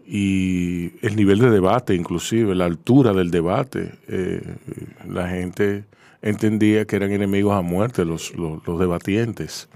y 0.05 0.91
el 1.01 1.15
nivel 1.15 1.39
de 1.39 1.49
debate, 1.49 1.95
inclusive 1.95 2.53
la 2.55 2.65
altura 2.65 3.13
del 3.13 3.31
debate, 3.31 3.93
eh, 4.09 4.41
la 5.09 5.29
gente 5.29 5.85
entendía 6.21 6.83
que 6.85 6.97
eran 6.97 7.11
enemigos 7.13 7.53
a 7.57 7.61
muerte 7.61 8.03
los, 8.03 8.35
los, 8.35 8.65
los 8.67 8.79
debatientes. 8.79 9.69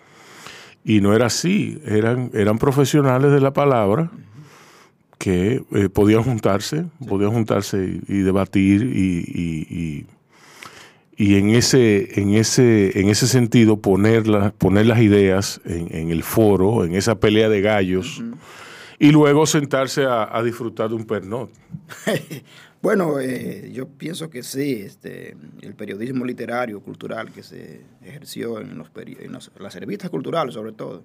Y 0.84 1.00
no 1.02 1.14
era 1.16 1.28
así, 1.28 1.82
eran, 1.86 2.30
eran 2.34 2.58
profesionales 2.60 3.32
de 3.32 3.40
la 3.40 3.54
palabra 3.54 4.12
que 5.18 5.64
eh, 5.72 5.90
podían 5.90 6.24
juntarse, 6.24 6.86
podían 7.08 7.32
juntarse 7.32 8.02
y, 8.08 8.14
y 8.14 8.18
debatir 8.20 8.84
y, 8.84 9.24
y- 9.28 9.68
y- 9.70 10.06
y 11.18 11.36
en 11.36 11.50
ese, 11.50 12.22
en 12.22 12.36
ese, 12.36 13.00
en 13.00 13.10
ese 13.10 13.28
sentido 13.28 13.82
poner, 13.82 14.28
la- 14.28 14.52
poner 14.52 14.86
las 14.86 15.02
ideas 15.02 15.60
en, 15.66 15.94
en 15.94 16.12
el 16.12 16.24
foro, 16.24 16.86
en 16.86 16.94
esa 16.96 17.20
pelea 17.20 17.50
de 17.50 17.62
gallos, 17.62 18.24
y 19.00 19.12
luego 19.12 19.46
sentarse 19.46 20.06
a, 20.06 20.36
a 20.38 20.44
disfrutar 20.44 20.90
de 20.90 20.96
un 20.96 21.06
pernot. 21.06 21.50
Bueno, 22.80 23.20
eh, 23.20 23.72
yo 23.74 23.88
pienso 23.88 24.30
que 24.30 24.44
sí, 24.44 24.74
este, 24.86 25.36
el 25.62 25.74
periodismo 25.74 26.24
literario, 26.24 26.80
cultural 26.80 27.32
que 27.32 27.42
se 27.42 27.82
ejerció 28.06 28.62
en, 28.62 28.78
los 28.78 28.94
peri- 28.94 29.18
en 29.20 29.32
las, 29.34 29.50
las 29.60 29.74
revistas 29.76 30.12
culturales 30.12 30.54
sobre 30.54 30.74
todo, 30.74 31.04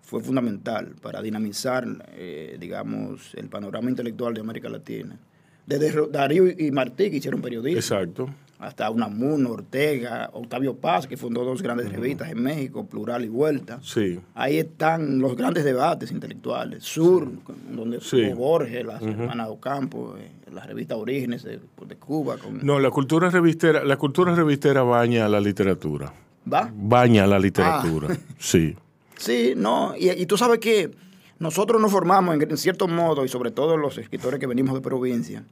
fue 0.00 0.22
fundamental 0.22 0.94
para 1.02 1.20
dinamizar, 1.20 1.86
eh, 2.16 2.56
digamos, 2.58 3.34
el 3.36 3.48
panorama 3.48 3.90
intelectual 3.90 4.32
de 4.32 4.40
América 4.40 4.70
Latina. 4.70 5.18
Desde 5.66 6.08
Darío 6.10 6.48
y 6.48 6.70
Martí 6.70 7.10
que 7.10 7.18
hicieron 7.18 7.42
periodismo, 7.42 7.78
Exacto. 7.78 8.30
Hasta 8.60 8.90
Unamuno, 8.90 9.50
Ortega, 9.52 10.28
Octavio 10.34 10.76
Paz, 10.76 11.06
que 11.06 11.16
fundó 11.16 11.44
dos 11.44 11.62
grandes 11.62 11.90
revistas 11.90 12.30
en 12.30 12.42
México, 12.42 12.86
Plural 12.86 13.24
y 13.24 13.28
Vuelta. 13.28 13.80
Sí. 13.82 14.20
Ahí 14.34 14.58
están 14.58 15.18
los 15.18 15.34
grandes 15.34 15.64
debates 15.64 16.10
intelectuales. 16.12 16.84
Sur, 16.84 17.26
donde 17.70 18.00
Sí. 18.02 18.28
Borges, 18.34 18.84
las 18.84 19.00
hermanas 19.02 19.48
Ocampo, 19.48 20.14
eh, 20.18 20.30
la 20.52 20.64
revista 20.64 20.96
Orígenes 20.96 21.42
de, 21.42 21.58
de 21.86 21.96
Cuba. 21.96 22.36
Con, 22.36 22.64
No, 22.64 22.78
la 22.78 22.90
cultura 22.90 23.30
revistera, 23.30 23.82
la 23.82 23.96
cultura 23.96 24.34
revistera 24.34 24.82
baña 24.82 25.26
la 25.28 25.40
literatura. 25.40 26.12
¿Va? 26.52 26.70
Baña 26.74 27.26
la 27.26 27.38
literatura. 27.38 28.08
Ah. 28.10 28.16
Sí. 28.38 28.76
Sí, 29.16 29.52
no, 29.56 29.94
y, 29.98 30.10
y 30.10 30.26
tú 30.26 30.36
sabes 30.38 30.58
que 30.60 30.90
nosotros 31.38 31.80
nos 31.80 31.90
formamos 31.90 32.34
en, 32.34 32.42
en 32.50 32.56
cierto 32.56 32.88
modo, 32.88 33.24
y 33.24 33.28
sobre 33.28 33.50
todo 33.50 33.76
los 33.76 33.96
escritores 33.98 34.38
que 34.40 34.46
venimos 34.46 34.74
de 34.74 34.80
provincia, 34.80 35.44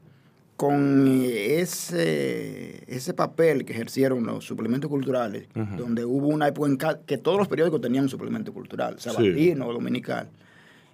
con 0.59 1.07
ese, 1.07 2.83
ese 2.93 3.15
papel 3.15 3.65
que 3.65 3.73
ejercieron 3.73 4.27
los 4.27 4.45
suplementos 4.45 4.91
culturales, 4.91 5.47
donde 5.55 6.05
hubo 6.05 6.27
una 6.27 6.49
época 6.49 6.69
en 6.69 6.79
que 7.07 7.17
todos 7.17 7.39
los 7.39 7.47
periódicos 7.47 7.81
tenían 7.81 8.05
un 8.05 8.11
suplemento 8.11 8.53
cultural, 8.53 8.99
sabatino 8.99 9.69
o 9.69 9.73
dominical. 9.73 10.29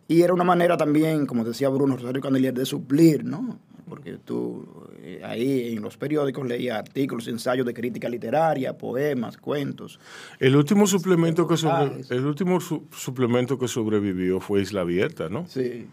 Y 0.06 0.20
era 0.20 0.34
una 0.34 0.44
manera 0.44 0.76
también, 0.76 1.24
como 1.24 1.44
decía 1.44 1.70
Bruno 1.70 1.96
Rosario 1.96 2.20
Candelier, 2.20 2.52
de 2.52 2.66
suplir, 2.66 3.24
¿no? 3.24 3.58
Porque 3.88 4.18
tú 4.22 4.66
eh, 4.98 5.22
ahí 5.24 5.74
en 5.76 5.82
los 5.82 5.96
periódicos 5.96 6.46
leías 6.46 6.78
artículos, 6.78 7.26
ensayos 7.28 7.64
de 7.64 7.72
crítica 7.72 8.08
literaria, 8.10 8.76
poemas, 8.76 9.38
cuentos. 9.38 9.98
El 10.40 10.56
último 10.56 10.86
suplemento 10.86 11.46
que 11.48 11.56
sobre- 11.56 12.02
el 12.10 12.26
último 12.26 12.60
su- 12.60 12.84
suplemento 12.94 13.58
que 13.58 13.66
sobrevivió 13.68 14.40
fue 14.40 14.60
Isla 14.60 14.82
Abierta, 14.82 15.30
¿no? 15.30 15.46
Sí. 15.48 15.86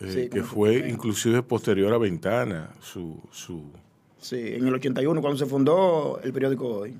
Eh, 0.00 0.10
sí, 0.10 0.28
que 0.30 0.42
fue 0.42 0.88
inclusive 0.88 1.42
posterior 1.42 1.92
a 1.92 1.98
Ventana, 1.98 2.70
su, 2.80 3.20
su 3.30 3.64
Sí, 4.18 4.40
en 4.54 4.66
el 4.68 4.74
81, 4.74 5.20
cuando 5.20 5.36
se 5.38 5.46
fundó 5.46 6.20
el 6.22 6.32
periódico 6.32 6.66
Hoy. 6.68 6.94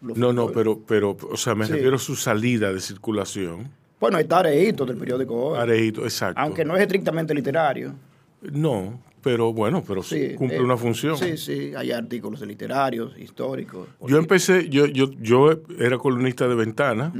No, 0.00 0.32
no, 0.32 0.48
pero, 0.50 0.78
pero, 0.86 1.16
o 1.30 1.36
sea, 1.36 1.54
me 1.54 1.66
Sí. 1.66 1.72
refiero 1.72 1.96
a 1.96 1.98
su 1.98 2.16
salida 2.16 2.72
de 2.72 2.80
circulación. 2.80 3.68
Bueno, 4.00 4.18
está 4.18 4.38
Areíto 4.38 4.86
del 4.86 4.96
periódico 4.96 5.34
Hoy. 5.48 5.58
Areito, 5.58 6.04
exacto. 6.04 6.40
Aunque 6.40 6.64
no 6.64 6.74
es 6.76 6.80
estrictamente 6.82 7.34
literario. 7.34 7.92
No, 8.40 8.98
pero 9.22 9.52
bueno, 9.52 9.84
pero 9.86 10.02
Sí, 10.02 10.34
cumple 10.36 10.56
eh, 10.56 10.62
una 10.62 10.78
función. 10.78 11.18
Sí, 11.18 11.36
sí, 11.36 11.72
hay 11.76 11.92
artículos 11.92 12.40
de 12.40 12.46
literarios, 12.46 13.18
históricos. 13.18 13.88
Yo 14.06 14.16
empecé, 14.16 14.70
yo, 14.70 14.86
yo, 14.86 15.10
yo 15.20 15.50
era 15.78 15.98
columnista 15.98 16.48
de 16.48 16.54
Ventana 16.54 17.12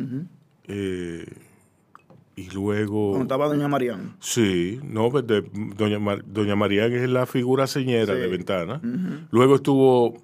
eh, 0.67 1.27
y 2.47 2.55
luego... 2.55 3.11
Cuando 3.11 3.25
estaba 3.25 3.49
Doña 3.49 3.69
Mariana. 3.69 4.17
Sí, 4.21 4.81
no, 4.85 5.11
pues, 5.11 5.27
de- 5.27 5.45
doña, 5.77 5.99
Mar- 5.99 6.25
doña 6.27 6.57
María 6.57 6.87
es 6.87 7.09
la 7.09 7.27
figura 7.27 7.67
señera 7.67 8.15
Sí. 8.15 8.21
de 8.21 8.27
Ventana. 8.29 8.81
Luego 9.31 9.57
estuvo 9.57 10.15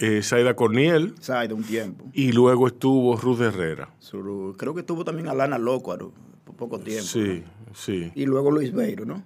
eh, 0.00 0.22
Saida 0.22 0.54
Corniel. 0.54 1.14
De 1.16 1.54
un 1.54 1.64
tiempo. 1.64 2.04
y 2.12 2.32
luego 2.32 2.66
estuvo 2.66 3.16
Ruth 3.16 3.40
Herrera. 3.40 3.88
Su- 3.98 4.54
creo 4.58 4.74
que 4.74 4.80
estuvo 4.80 5.04
también 5.04 5.28
Alana 5.28 5.58
Lócuaro 5.58 6.12
por 6.44 6.54
poco 6.56 6.78
tiempo. 6.78 7.04
Sí, 7.04 7.42
sí, 7.74 8.10
Y 8.14 8.26
luego 8.26 8.50
Luis 8.50 8.72
Beiro, 8.72 9.04
¿no? 9.04 9.22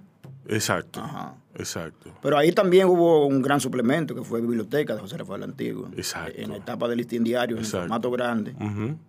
Exacto, 0.49 1.01
Ajá. 1.01 1.35
exacto. 1.57 2.13
Pero 2.23 2.39
ahí 2.39 2.53
también 2.53 2.87
hubo 2.89 3.27
un 3.27 3.43
gran 3.43 3.61
suplemento 3.61 4.15
que 4.15 4.23
fue 4.23 4.41
Biblioteca 4.41 4.95
de 4.95 5.01
José 5.01 5.17
Rafael 5.19 5.43
Antiguo. 5.43 5.89
Exacto. 5.97 6.33
En 6.41 6.51
la 6.51 6.57
etapa 6.57 6.89
del 6.89 6.99
listín 6.99 7.25
diario, 7.25 7.57
en 7.59 7.65
formato 7.65 8.11
grande. 8.11 8.55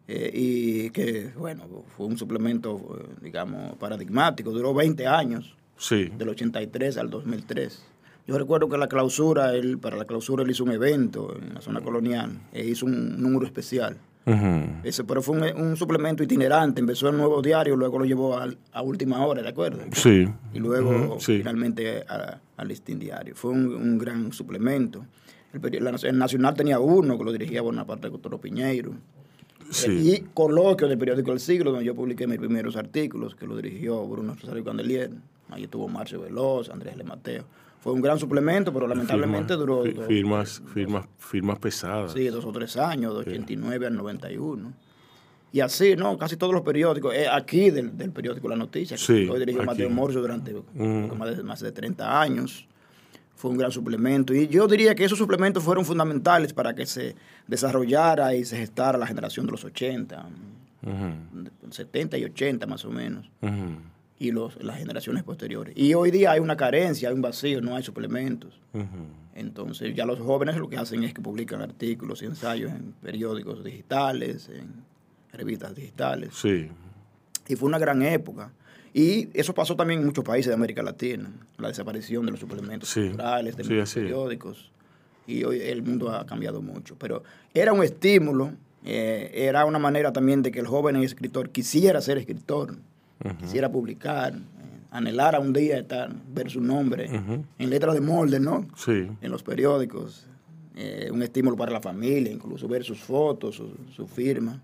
Eh, 0.08 0.32
y 0.34 0.90
que, 0.92 1.32
bueno, 1.38 1.64
fue 1.96 2.08
un 2.08 2.18
suplemento, 2.18 2.98
eh, 3.00 3.16
digamos, 3.22 3.76
paradigmático. 3.78 4.52
Duró 4.52 4.74
20 4.74 5.08
años, 5.08 5.56
Sí, 5.78 6.10
del 6.18 6.30
83 6.30 6.98
al 6.98 7.10
2003. 7.10 7.84
Yo 8.26 8.38
recuerdo 8.38 8.70
que 8.70 8.78
la 8.78 8.88
clausura, 8.88 9.54
él, 9.54 9.78
para 9.80 9.98
la 9.98 10.06
clausura 10.06 10.44
él 10.44 10.52
hizo 10.52 10.64
un 10.64 10.72
evento 10.72 11.36
en 11.38 11.54
la 11.56 11.62
zona 11.62 11.82
colonial, 11.82 12.40
e 12.54 12.64
hizo 12.66 12.86
un 12.86 13.22
número 13.22 13.46
especial. 13.46 13.98
Ese, 14.84 15.04
pero 15.04 15.22
fue 15.22 15.36
un, 15.38 15.62
un 15.62 15.76
suplemento 15.76 16.24
itinerante, 16.24 16.80
empezó 16.80 17.10
el 17.10 17.18
nuevo 17.18 17.42
diario, 17.42 17.76
luego 17.76 18.00
lo 18.00 18.06
llevó 18.06 18.38
a, 18.38 18.82
última 18.82 19.26
hora, 19.26 19.42
¿de 19.42 19.50
acuerdo? 19.50 19.82
sí. 19.92 20.28
y 20.54 20.60
luego 20.60 21.20
sí. 21.20 21.38
finalmente 21.40 22.04
al 22.56 22.68
listín 22.68 23.00
diario. 23.00 23.36
Fue 23.36 23.52
un, 23.52 23.68
un 23.76 23.98
gran 23.98 24.32
suplemento. 24.32 25.06
El, 25.52 25.84
la- 25.84 25.92
el 26.02 26.18
Nacional 26.18 26.54
tenía 26.56 26.80
uno 26.80 27.18
que 27.18 27.24
lo 27.24 27.32
dirigía 27.32 27.62
Bonaparte 27.62 28.10
Cotoro 28.10 28.40
Piñeiro. 28.40 28.92
Sí. 29.70 29.92
Y 29.92 30.20
Coloquio 30.34 30.88
del 30.88 30.98
periódico 30.98 31.32
El 31.32 31.40
Siglo, 31.40 31.72
donde 31.72 31.86
yo 31.86 31.96
publiqué 31.96 32.28
mis 32.28 32.38
primeros 32.40 32.76
artículos, 32.76 33.36
que 33.36 33.46
lo 33.48 33.56
dirigió 33.58 34.06
Bruno 34.08 34.36
Rosario 34.40 34.64
Candelier. 34.64 35.12
Ahí 35.50 35.64
estuvo 35.64 35.88
Marcio 35.88 36.22
Veloz, 36.22 36.70
Andrés 36.70 36.96
Le 36.98 37.04
Mateo. 37.04 37.44
Fue 37.84 37.92
un 37.92 38.02
gran 38.02 38.18
suplemento, 38.18 38.72
pero 38.72 38.88
lamentablemente 38.88 39.56
duró 39.56 39.84
dos- 39.84 40.08
firmas, 40.08 40.62
firmas, 40.74 41.06
firmas 41.18 41.60
pesadas. 41.60 42.14
sí, 42.14 42.28
dos 42.30 42.46
o 42.46 42.52
tres 42.54 42.78
años, 42.78 43.14
de 43.14 43.20
89 43.20 43.88
al 43.88 43.96
91. 43.98 44.72
Y 45.52 45.60
así, 45.60 45.96
¿no? 45.98 46.18
Casi 46.18 46.38
todos 46.38 46.54
los 46.54 46.62
periódicos, 46.64 47.14
eh, 47.14 47.28
aquí 47.30 47.70
del, 47.72 47.96
del 47.98 48.12
periódico 48.12 48.48
La 48.48 48.56
Noticia, 48.56 48.96
que 48.96 49.04
Sí, 49.04 49.28
hoy 49.30 49.38
dirigió. 49.40 49.64
Mateo 49.64 49.90
Morcio 49.90 50.22
durante 50.22 50.54
Mm. 50.74 51.18
más, 51.18 51.36
de, 51.38 51.44
más 51.44 51.60
de 51.60 51.72
30 51.74 52.22
años. 52.22 52.66
Fue 53.36 53.52
un 53.52 53.58
gran 53.58 53.72
suplemento. 53.72 54.34
Y 54.34 54.48
yo 54.48 54.66
diría 54.68 54.96
que 54.96 55.04
esos 55.04 55.18
suplementos 55.18 55.62
fueron 55.62 55.84
fundamentales 55.84 56.54
para 56.54 56.74
que 56.74 56.86
se 56.86 57.16
desarrollara 57.48 58.34
y 58.34 58.46
se 58.46 58.56
gestara 58.58 58.98
la 58.98 59.06
generación 59.06 59.46
de 59.46 59.52
los 59.52 59.66
80, 59.66 60.26
Ujú, 60.86 61.72
70 61.72 62.18
y 62.18 62.24
80 62.26 62.66
más 62.66 62.84
o 62.86 62.90
menos, 62.92 63.30
ujú, 63.42 63.54
y 64.24 64.32
los, 64.32 64.62
las 64.64 64.78
generaciones 64.78 65.24
posteriores. 65.24 65.74
Y 65.78 65.94
hoy 65.96 66.10
día 66.10 66.32
hay 66.32 66.40
una 66.40 66.56
carencia, 66.56 67.10
hay 67.10 67.16
un 67.16 67.22
vacío, 67.22 67.60
no 67.62 67.76
hay 67.76 67.84
suplementos. 67.84 68.58
Entonces 69.36 69.94
ya 69.96 70.06
los 70.06 70.20
jóvenes 70.20 70.56
lo 70.58 70.70
que 70.70 70.78
hacen 70.78 71.04
es 71.04 71.14
que 71.14 71.22
publican 71.22 71.62
artículos 71.62 72.22
y 72.22 72.26
ensayos 72.26 72.72
en 72.72 72.94
periódicos 73.02 73.64
digitales, 73.64 74.50
en 74.50 74.84
revistas 75.32 75.76
digitales. 75.76 76.30
Sí, 76.36 76.70
Y 77.48 77.56
fue 77.56 77.68
una 77.68 77.80
gran 77.80 78.02
época. 78.02 78.52
Y 78.94 79.28
eso 79.38 79.54
pasó 79.54 79.76
también 79.76 80.00
en 80.02 80.06
muchos 80.06 80.24
países 80.24 80.50
de 80.50 80.54
América 80.54 80.84
Latina, 80.84 81.30
la 81.58 81.68
desaparición 81.68 82.26
de 82.26 82.32
los 82.32 82.40
suplementos 82.40 82.88
Sí. 82.90 83.02
culturales, 83.02 83.58
de 83.58 83.64
Sí, 83.64 83.74
los 83.74 83.94
periódicos. 83.94 84.72
Y 85.26 85.44
hoy 85.44 85.60
el 85.62 85.82
mundo 85.82 86.12
ha 86.12 86.26
cambiado 86.26 86.62
mucho. 86.62 86.96
Pero 87.00 87.24
era 87.54 87.74
un 87.74 87.84
estímulo, 87.84 88.52
eh, 88.86 89.32
era 89.34 89.66
una 89.66 89.80
manera 89.80 90.14
también 90.14 90.44
de 90.44 90.52
que 90.52 90.60
el 90.60 90.68
joven 90.68 90.96
escritor 90.98 91.50
quisiera 91.50 92.00
ser 92.02 92.18
escritor, 92.20 92.78
quisiera 93.40 93.72
publicar, 93.72 94.34
anhelara 94.92 95.40
un 95.40 95.54
día 95.54 95.78
estar, 95.80 96.14
ver 96.34 96.50
su 96.50 96.62
nombre 96.62 97.10
en 97.58 97.70
letras 97.70 97.94
de 97.96 98.02
molde, 98.02 98.40
¿no? 98.40 98.68
sí. 98.76 99.08
en 99.22 99.32
los 99.32 99.42
periódicos, 99.44 100.28
eh, 100.76 101.10
un 101.12 101.22
estímulo 101.24 101.56
para 101.58 101.72
la 101.72 101.82
familia, 101.82 102.32
incluso 102.32 102.68
ver 102.68 102.84
sus 102.84 103.00
fotos, 103.00 103.56
su, 103.56 103.76
su 103.96 104.08
firma. 104.08 104.62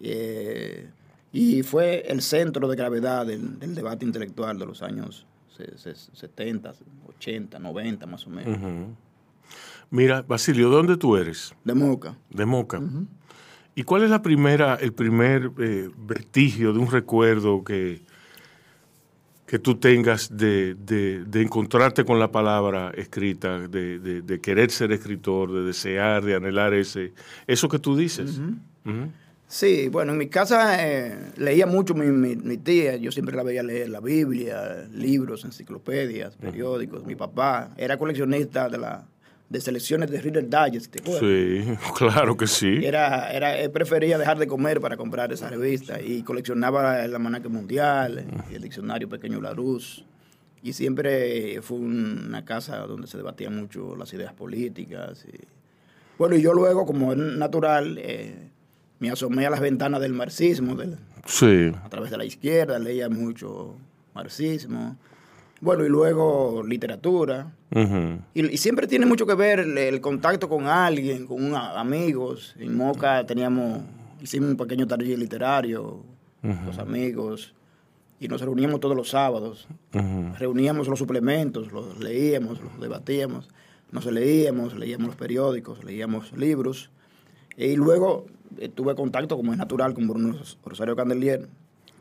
Eh, 0.00 0.88
y 1.32 1.62
fue 1.62 2.04
el 2.08 2.20
centro 2.22 2.68
de 2.68 2.76
gravedad 2.76 3.26
del, 3.26 3.58
del 3.58 3.74
debate 3.74 4.04
intelectual 4.04 4.58
de 4.58 4.66
los 4.66 4.82
años 4.82 5.26
se- 5.56 5.76
se- 5.78 5.94
70, 5.94 6.72
80, 7.16 7.58
90 7.58 8.06
más 8.06 8.26
o 8.26 8.30
menos. 8.30 8.58
Mira, 9.90 10.22
Basilio, 10.22 10.68
¿dónde 10.70 10.96
tú 10.96 11.16
eres? 11.16 11.54
De 11.64 11.74
Moca. 11.74 12.16
De 12.30 12.44
Moca. 12.44 12.80
¿Y 13.74 13.82
cuál 13.82 14.04
es 14.04 14.10
la 14.10 14.22
primera, 14.22 14.76
el 14.76 14.92
primer 14.92 15.50
eh, 15.58 15.90
vestigio 15.96 16.72
de 16.72 16.78
un 16.78 16.90
recuerdo 16.90 17.64
que, 17.64 18.02
que 19.46 19.58
tú 19.58 19.74
tengas 19.76 20.36
de, 20.36 20.74
de- 20.74 21.24
de 21.24 21.42
encontrarte 21.42 22.04
con 22.04 22.18
la 22.18 22.30
palabra 22.30 22.92
escrita, 22.96 23.58
de, 23.68 23.98
de- 23.98 24.40
querer 24.40 24.70
ser 24.70 24.92
escritor, 24.92 25.52
de 25.52 25.62
desear, 25.64 26.24
de 26.24 26.34
anhelar 26.36 26.72
ese, 26.74 27.12
eso 27.46 27.68
que 27.68 27.78
tú 27.78 27.96
dices? 27.96 28.40
Sí, 29.46 29.88
bueno, 29.88 30.12
en 30.12 30.18
mi 30.18 30.28
casa 30.28 30.76
eh, 30.88 31.32
leía 31.36 31.66
mucho 31.66 31.94
mi, 31.94 32.06
mi- 32.06 32.34
mi 32.36 32.56
tía, 32.56 32.96
yo 32.96 33.12
siempre 33.12 33.36
la 33.36 33.42
veía 33.42 33.62
leer 33.62 33.88
la 33.90 34.00
Biblia, 34.00 34.88
libros, 34.92 35.44
enciclopedias, 35.44 36.36
periódicos. 36.36 37.04
Mi 37.04 37.14
papá 37.14 37.70
era 37.76 37.98
coleccionista 37.98 38.68
de, 38.68 38.78
la, 38.78 39.06
de 39.48 39.60
selecciones 39.60 40.10
de 40.10 40.20
Reader 40.20 40.48
Digest, 40.48 40.90
¿te 40.92 41.00
acuerdas? 41.00 41.20
Sí, 41.20 41.64
claro 41.98 42.36
que 42.36 42.46
sí. 42.46 42.80
Era, 42.84 43.30
era, 43.32 43.56
él 43.58 43.70
prefería 43.70 44.18
dejar 44.18 44.38
de 44.38 44.46
comer 44.46 44.80
para 44.80 44.96
comprar 44.96 45.32
esa 45.32 45.48
revista 45.48 46.00
y 46.00 46.22
coleccionaba 46.22 47.04
el 47.04 47.14
almanaque 47.14 47.48
mundial, 47.48 48.24
y 48.50 48.54
el 48.54 48.62
diccionario 48.62 49.08
pequeño 49.08 49.40
Larousse. 49.40 50.04
Y 50.62 50.72
siempre 50.72 51.60
fue 51.60 51.76
una 51.76 52.44
casa 52.46 52.78
donde 52.86 53.06
se 53.06 53.18
debatían 53.18 53.54
mucho 53.54 53.94
las 53.96 54.12
ideas 54.14 54.32
políticas. 54.32 55.26
y- 55.30 55.44
Bueno, 56.18 56.36
y 56.36 56.42
yo 56.42 56.54
luego, 56.54 56.86
como 56.86 57.12
es 57.12 57.18
natural, 57.18 57.98
eh, 57.98 58.48
me 58.98 59.10
asomé 59.10 59.44
a 59.46 59.50
las 59.50 59.60
ventanas 59.60 60.00
del 60.00 60.14
marxismo, 60.14 60.74
del- 60.74 60.96
Sí, 61.26 61.70
a 61.84 61.88
través 61.90 62.10
de 62.10 62.16
la 62.16 62.24
izquierda, 62.24 62.78
leía 62.78 63.08
mucho 63.10 63.76
marxismo. 64.14 64.96
Bueno, 65.60 65.84
y 65.84 65.88
luego 65.88 66.62
literatura. 66.66 67.52
Y, 68.34 68.46
y 68.46 68.56
siempre 68.58 68.86
tiene 68.86 69.06
mucho 69.06 69.26
que 69.26 69.34
ver 69.34 69.60
el, 69.60 69.76
el 69.78 70.00
contacto 70.00 70.48
con 70.48 70.66
alguien, 70.66 71.26
con 71.26 71.54
amigos. 71.56 72.54
En 72.58 72.76
Moca 72.76 73.24
teníamos, 73.26 73.80
hicimos 74.20 74.50
un 74.50 74.56
pequeño 74.56 74.86
taller 74.86 75.18
literario, 75.18 76.04
los 76.42 76.78
amigos, 76.78 77.54
y 78.20 78.28
nos 78.28 78.40
reuníamos 78.40 78.80
todos 78.80 78.96
los 78.96 79.10
sábados. 79.10 79.66
Reuníamos 80.38 80.86
los 80.88 80.98
suplementos, 80.98 81.72
los 81.72 81.98
leíamos, 81.98 82.60
los 82.60 82.80
debatíamos. 82.80 83.48
nos 83.90 84.06
leíamos, 84.06 84.74
leíamos 84.76 85.06
los 85.06 85.16
periódicos, 85.16 85.84
leíamos 85.84 86.32
libros. 86.32 86.90
Y 87.56 87.76
luego 87.76 88.26
eh, 88.58 88.68
tuve 88.68 88.94
contacto, 88.94 89.36
como 89.36 89.52
es 89.52 89.58
natural, 89.58 89.94
con 89.94 90.08
Bruno 90.08 90.36
Rosario 90.64 90.96
Candelier, 90.96 91.48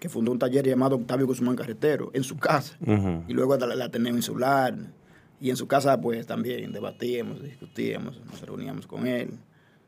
que 0.04 0.10
fundó 0.10 0.34
un 0.34 0.38
taller 0.40 0.68
llamado 0.68 0.98
Octavio 0.98 1.26
Guzmán 1.26 1.56
Carretero 1.56 2.12
en 2.14 2.26
su 2.26 2.36
casa. 2.36 2.76
Y 3.26 3.32
luego 3.32 3.56
la, 3.56 3.74
la 3.74 3.86
Ateneo 3.86 4.14
Insular. 4.14 4.76
Y 5.40 5.50
en 5.50 5.56
su 5.56 5.66
casa, 5.66 6.02
pues 6.02 6.28
también 6.28 6.74
debatíamos, 6.74 7.42
discutíamos, 7.42 8.20
nos 8.26 8.42
reuníamos 8.42 8.86
con 8.86 9.08
él. 9.08 9.30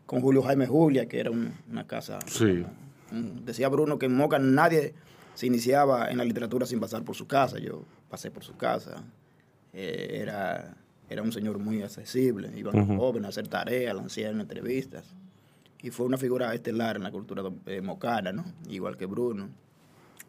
Con 0.06 0.22
Julio 0.22 0.42
Jaime 0.42 0.68
Julia, 0.68 1.06
que 1.10 1.20
era 1.20 1.32
un- 1.32 1.52
una 1.70 1.86
casa. 1.86 2.20
Sí. 2.28 2.64
un- 3.12 3.44
decía 3.44 3.68
Bruno 3.68 4.00
que 4.00 4.06
en 4.06 4.16
Moca 4.16 4.40
nadie 4.40 4.94
se 5.34 5.48
iniciaba 5.48 6.10
en 6.10 6.18
la 6.18 6.24
literatura 6.24 6.66
sin 6.66 6.80
pasar 6.80 7.04
por 7.04 7.16
su 7.18 7.28
casa. 7.28 7.60
Yo 7.60 7.84
pasé 8.10 8.32
por 8.32 8.46
su 8.46 8.56
casa. 8.56 9.04
Eh, 9.74 10.20
era, 10.22 10.78
era 11.10 11.24
un 11.24 11.34
señor 11.34 11.60
muy 11.60 11.84
accesible. 11.84 12.58
Iban 12.58 12.74
los 12.78 12.88
jóvenes 12.98 13.26
a 13.26 13.30
hacer 13.32 13.50
tareas, 13.50 13.98
hacían 14.00 14.40
entrevistas. 14.40 15.14
Y 15.82 15.90
fue 15.90 16.06
una 16.06 16.18
figura 16.18 16.54
estelar 16.54 16.96
en 16.96 17.04
la 17.04 17.12
cultura 17.12 17.44
eh, 17.66 17.82
mocana, 17.82 18.32
¿no? 18.32 18.46
Igual 18.70 18.96
que 18.96 19.08
Bruno. 19.08 19.50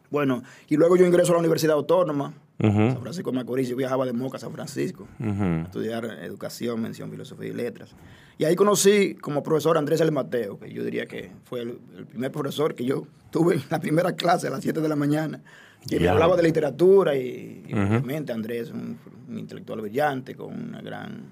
Bueno, 0.09 0.43
y 0.69 0.77
luego 0.77 0.95
yo 0.95 1.05
ingreso 1.05 1.31
a 1.31 1.35
la 1.35 1.39
Universidad 1.39 1.75
Autónoma, 1.75 2.33
Ujú. 2.59 2.71
San 2.91 3.01
Francisco 3.01 3.29
de 3.31 3.35
Macorís. 3.37 3.67
Yo 3.69 3.75
viajaba 3.75 4.05
de 4.05 4.13
Moca 4.13 4.37
a 4.37 4.39
San 4.39 4.51
Francisco 4.51 5.07
Ujú. 5.19 5.43
a 5.43 5.61
estudiar 5.63 6.05
educación, 6.23 6.81
mención, 6.81 7.11
filosofía 7.11 7.49
y 7.49 7.53
letras. 7.53 7.91
Y 8.39 8.45
ahí 8.45 8.55
conocí 8.55 9.15
como 9.15 9.43
profesor 9.43 9.75
a 9.77 9.79
Andrés 9.79 10.01
El 10.01 10.11
Mateo, 10.11 10.57
que 10.59 10.71
yo 10.71 10.83
diría 10.83 11.05
que 11.05 11.31
fue 11.43 11.61
el, 11.61 11.79
el 11.97 12.05
primer 12.05 12.31
profesor 12.31 12.73
que 12.73 12.85
yo 12.85 13.05
tuve 13.31 13.55
en 13.55 13.63
la 13.69 13.79
primera 13.79 14.13
clase 14.15 14.47
a 14.47 14.49
las 14.49 14.61
7 14.61 14.81
de 14.81 14.89
la 14.89 14.95
mañana. 14.95 15.41
Y 15.89 15.95
me 15.97 16.03
Ya. 16.05 16.11
hablaba 16.13 16.35
de 16.35 16.43
literatura 16.43 17.15
y, 17.15 17.63
y 17.67 17.73
Ujú. 17.73 17.83
obviamente 17.83 18.31
Andrés, 18.33 18.71
un, 18.71 18.97
un 19.29 19.37
intelectual 19.39 19.81
brillante 19.81 20.33
con 20.35 20.53
una 20.69 20.81
gran... 20.81 21.25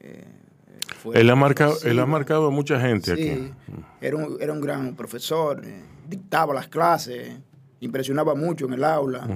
eh, 0.00 0.24
Él 1.14 1.30
ha 1.30 1.36
marcado, 1.36 1.76
él 1.84 1.98
ha 2.00 2.06
marcado 2.06 2.46
a 2.48 2.50
mucha 2.50 2.80
gente 2.80 3.14
Sí, 3.14 3.30
aquí. 3.30 3.50
era 4.00 4.16
un, 4.16 4.36
era 4.40 4.52
un 4.52 4.60
gran 4.60 4.96
profesor, 4.96 5.62
eh, 5.64 5.82
dictaba 6.08 6.52
las 6.54 6.66
clases, 6.68 7.38
impresionaba 7.86 8.34
mucho 8.34 8.66
en 8.66 8.74
el 8.74 8.84
aula, 8.84 9.26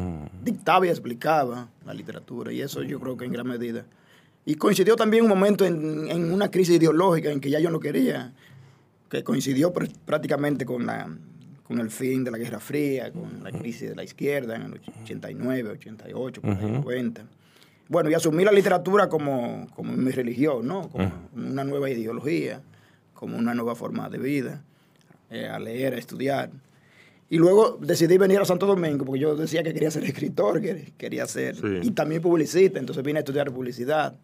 dictaba 0.45 0.87
y 0.87 0.91
explicaba 0.91 1.69
la 1.87 1.95
literatura, 1.95 2.53
y 2.53 2.61
eso 2.61 2.83
yo 2.83 3.01
creo 3.01 3.17
que 3.17 3.25
en 3.25 3.33
gran 3.33 3.47
medida. 3.47 3.85
Y 4.45 4.55
coincidió 4.57 4.97
también 4.97 5.23
un 5.25 5.29
momento 5.29 5.65
en, 5.65 6.09
en 6.11 6.33
una 6.33 6.51
crisis 6.51 6.77
ideológica 6.77 7.31
en 7.31 7.41
que 7.41 7.51
ya 7.51 7.59
yo 7.61 7.71
no 7.71 7.81
quería, 7.81 8.33
que 9.09 9.23
coincidió 9.25 9.73
pr- 9.73 9.93
prácticamente 10.05 10.65
con, 10.65 10.87
la, 10.87 11.09
con 11.65 11.79
el 11.81 11.91
fin 11.91 12.25
de 12.25 12.31
la 12.31 12.39
Guerra 12.39 12.59
Fría, 12.61 13.13
con 13.13 13.43
la 13.43 13.51
crisis 13.53 13.89
de 13.91 13.97
la 13.97 14.05
izquierda 14.05 14.57
en 14.57 14.63
el 14.63 14.81
89, 15.03 15.71
88, 15.71 16.41
por 16.41 16.51
ahí, 16.51 16.57
Ujú. 16.65 16.83
90. 16.85 17.23
Bueno, 17.89 18.09
y 18.11 18.15
asumí 18.15 18.45
la 18.45 18.53
literatura 18.53 19.09
como, 19.09 19.67
como 19.75 19.93
mi 19.93 20.11
religión, 20.13 20.67
¿no? 20.67 20.89
Como 20.89 21.13
una 21.35 21.65
nueva 21.65 21.91
ideología, 21.91 22.63
como 23.15 23.37
una 23.37 23.53
nueva 23.53 23.75
forma 23.75 24.09
de 24.09 24.19
vida, 24.19 24.63
eh, 25.29 25.49
a 25.49 25.59
leer, 25.59 25.95
a 25.95 25.99
estudiar. 25.99 26.51
Y 27.31 27.39
luego 27.39 27.79
decidí 27.81 28.19
venir 28.19 28.41
a 28.41 28.45
Santo 28.45 28.67
Domingo 28.67 29.05
porque 29.07 29.21
yo 29.21 29.35
decía 29.37 29.63
que 29.63 29.73
quería 29.73 29.91
ser 29.91 30.05
escritor, 30.13 30.61
que 30.61 30.93
quería 30.99 31.27
ser, 31.27 31.57
Sí. 31.57 31.79
y 31.83 31.91
también 31.93 32.21
publicista, 32.21 32.79
entonces 32.79 33.03
vine 33.05 33.21
a 33.21 33.23
estudiar 33.23 33.51
publicidad. 33.53 34.15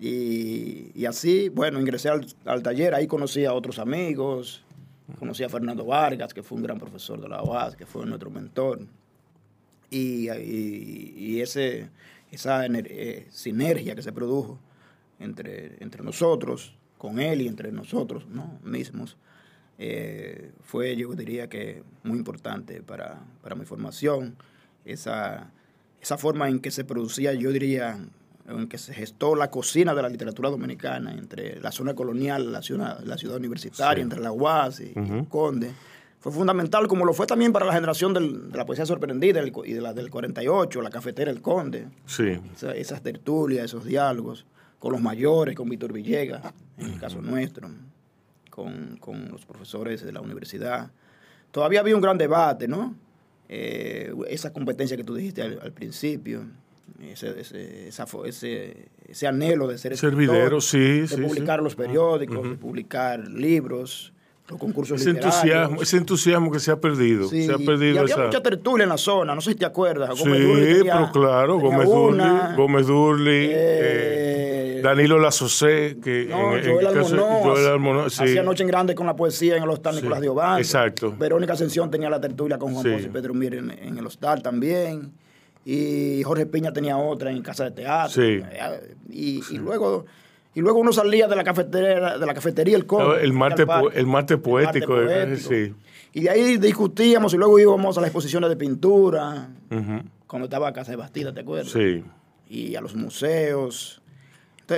Y, 0.00 0.92
y 0.94 1.04
así, 1.06 1.48
bueno, 1.48 1.80
ingresé 1.80 2.08
al, 2.08 2.24
al 2.44 2.62
taller, 2.62 2.94
ahí 2.94 3.06
conocí 3.08 3.44
a 3.44 3.52
otros 3.52 3.80
amigos, 3.80 4.62
conocí 5.18 5.42
a 5.42 5.48
Fernando 5.48 5.84
Vargas, 5.84 6.32
que 6.32 6.42
fue 6.44 6.56
un 6.56 6.62
gran 6.62 6.78
profesor 6.78 7.20
de 7.20 7.28
la 7.28 7.42
UAS, 7.42 7.74
que 7.74 7.84
fue 7.84 8.06
nuestro 8.06 8.30
mentor. 8.30 8.80
Y, 9.90 10.30
y- 10.30 11.14
y 11.16 11.40
ese, 11.40 11.88
esa 12.30 12.66
eh, 12.66 13.26
sinergia 13.30 13.96
que 13.96 14.02
se 14.02 14.12
produjo 14.12 14.58
entre, 15.18 15.82
entre 15.82 16.04
nosotros, 16.04 16.74
con 16.98 17.18
él 17.18 17.42
y 17.42 17.48
entre 17.48 17.72
nosotros 17.72 18.26
¿no? 18.28 18.58
mismos, 18.62 19.16
eh, 19.78 20.50
fue, 20.62 20.96
yo 20.96 21.12
diría 21.14 21.48
que, 21.48 21.82
muy 22.02 22.18
importante 22.18 22.82
para, 22.82 23.20
para 23.42 23.54
mi 23.54 23.64
formación. 23.64 24.36
Esa, 24.84 25.50
esa 26.00 26.18
forma 26.18 26.48
en 26.48 26.60
que 26.60 26.70
se 26.70 26.84
producía, 26.84 27.32
yo 27.34 27.50
diría, 27.52 27.98
en 28.48 28.68
que 28.68 28.78
se 28.78 28.94
gestó 28.94 29.34
la 29.34 29.50
cocina 29.50 29.94
de 29.94 30.02
la 30.02 30.08
literatura 30.08 30.48
dominicana 30.50 31.12
entre 31.12 31.60
la 31.60 31.70
zona 31.72 31.94
colonial, 31.94 32.52
la 32.52 32.62
ciudad, 32.62 33.00
la 33.04 33.18
ciudad 33.18 33.36
universitaria, 33.36 33.96
Sí. 33.96 34.02
entre 34.02 34.20
la 34.20 34.32
UAS 34.32 34.80
y, 34.80 34.92
y 34.96 34.98
el. 34.98 35.26
Conde. 35.28 35.70
Fue 36.20 36.32
fundamental, 36.32 36.88
como 36.88 37.04
lo 37.04 37.12
fue 37.12 37.26
también 37.26 37.52
para 37.52 37.64
la 37.66 37.72
generación 37.72 38.12
del- 38.12 38.50
de 38.50 38.58
la 38.58 38.66
poesía 38.66 38.84
sorprendida 38.86 39.38
el 39.38 39.52
y 39.64 39.72
de 39.74 39.80
la 39.80 39.92
del 39.94 40.10
48, 40.10 40.82
la 40.82 40.90
cafetera 40.90 41.30
El 41.30 41.40
Conde 41.42 41.86
Sí. 42.06 42.40
esa- 42.56 42.74
esas 42.74 43.02
tertulias, 43.02 43.66
esos 43.66 43.84
diálogos 43.84 44.44
con 44.80 44.92
los 44.92 45.00
mayores, 45.00 45.54
con 45.54 45.68
Víctor 45.68 45.92
Villegas, 45.92 46.42
en 46.78 46.86
el 46.94 46.98
caso 46.98 47.20
nuestro, 47.22 47.68
con, 48.58 48.96
con 48.98 49.28
los 49.30 49.46
profesores 49.46 50.02
de 50.04 50.10
la 50.10 50.20
universidad. 50.20 50.90
Todavía 51.52 51.78
había 51.78 51.94
un 51.94 52.02
gran 52.02 52.18
debate, 52.18 52.66
¿no? 52.66 52.92
Eh, 53.48 54.12
esa 54.28 54.52
competencia 54.52 54.96
que 54.96 55.04
tú 55.04 55.14
dijiste 55.14 55.42
al, 55.42 55.60
al 55.62 55.70
principio, 55.70 56.42
ese, 57.00 57.38
ese, 57.40 57.86
esa 57.88 58.04
ese, 58.26 58.88
ese 59.08 59.26
anhelo 59.28 59.68
de 59.68 59.78
ser 59.78 59.96
Servidero, 59.96 60.60
sí, 60.60 61.02
de 61.02 61.06
sí, 61.08 61.16
publicar 61.22 61.60
sí. 61.60 61.64
los 61.64 61.76
periódicos, 61.76 62.36
Ujú. 62.38 62.48
de 62.48 62.54
publicar 62.56 63.28
libros, 63.28 64.12
los 64.48 64.58
concursos 64.58 65.00
Ese 65.00 65.10
literarios. 65.12 65.36
entusiasmo, 65.44 65.82
ese 65.82 65.96
entusiasmo 65.98 66.50
que 66.50 66.58
se 66.58 66.70
ha 66.72 66.80
perdido. 66.80 67.28
Sí, 67.28 67.46
se 67.46 67.52
ha 67.52 67.58
y 67.58 67.64
perdido 67.64 68.00
había 68.00 68.14
esa. 68.14 68.24
mucha 68.24 68.42
tertulia 68.42 68.82
en 68.82 68.88
la 68.90 68.98
zona, 68.98 69.34
no 69.36 69.40
sé 69.40 69.52
si 69.52 69.56
te 69.56 69.66
acuerdas. 69.66 70.10
Sí, 70.18 70.24
Gómez 70.24 70.42
Durli 70.42 70.74
tenía- 70.78 70.92
pero 70.94 71.12
claro, 71.12 71.58
Gómez 71.60 71.86
Durli, 71.88 72.56
Gómez 72.56 72.86
Durli, 72.88 73.30
eh, 73.30 73.52
eh, 73.52 74.57
Danilo 74.82 75.18
Lasocé, 75.18 75.96
que 76.02 76.26
No, 76.28 76.56
en- 76.56 76.64
Joel 76.64 76.86
el 76.86 76.92
caso- 76.94 77.14
Almonó, 77.14 77.26
Joel 77.40 77.56
hacía- 77.58 77.72
Almonó, 77.72 78.10
sí. 78.10 78.22
hacía 78.24 78.42
Noche 78.42 78.62
en 78.62 78.68
Grande 78.68 78.94
con 78.94 79.06
la 79.06 79.16
poesía 79.16 79.56
en 79.56 79.62
el 79.62 79.68
hostal 79.70 79.94
Sí, 79.94 80.00
Nicolás 80.02 80.20
de 80.20 80.28
Obando. 80.28 80.58
exacto. 80.58 81.14
Verónica 81.18 81.52
Ascensión 81.54 81.90
tenía 81.90 82.10
la 82.10 82.20
tertulia 82.20 82.58
con 82.58 82.72
Juan 82.72 82.84
Sí. 82.84 82.92
José 82.92 83.08
Pedro 83.08 83.34
Mir 83.34 83.54
en, 83.54 83.70
en 83.70 83.98
el 83.98 84.06
hostal 84.06 84.42
también. 84.42 85.12
Y 85.64 86.22
Jorge 86.22 86.46
Piña 86.46 86.72
tenía 86.72 86.96
otra 86.96 87.30
en 87.30 87.42
Casa 87.42 87.64
de 87.64 87.70
Teatro. 87.72 88.10
Sí. 88.22 88.40
Eh, 88.42 88.94
Y, 89.10 89.42
y 89.50 89.58
luego... 89.58 90.06
Y 90.54 90.60
luego 90.60 90.80
uno 90.80 90.92
salía 90.92 91.28
de 91.28 91.36
la 91.36 91.44
cafetería, 91.44 92.18
de 92.18 92.26
la 92.26 92.34
cafetería 92.34 92.74
El 92.76 92.84
Conde. 92.86 93.22
El 93.22 93.32
martes 93.32 93.64
el 93.94 94.06
martes 94.06 94.38
poético, 94.38 94.94
martes 94.94 95.10
eh, 95.10 95.46
poético. 95.46 95.48
sí. 95.50 95.74
Y 96.14 96.22
de 96.22 96.30
ahí 96.30 96.56
discutíamos 96.56 97.32
y 97.34 97.36
luego 97.36 97.58
íbamos 97.60 97.96
a 97.96 98.00
las 98.00 98.08
exposiciones 98.08 98.48
de 98.50 98.56
pintura, 98.56 99.50
Ujú. 99.70 100.02
cuando 100.26 100.46
estaba 100.46 100.72
Casa 100.72 100.90
de 100.92 100.96
Bastida, 100.96 101.32
¿te 101.32 101.40
acuerdas? 101.42 101.70
Sí. 101.70 102.02
Y 102.48 102.74
a 102.74 102.80
los 102.80 102.96
museos. 102.96 104.00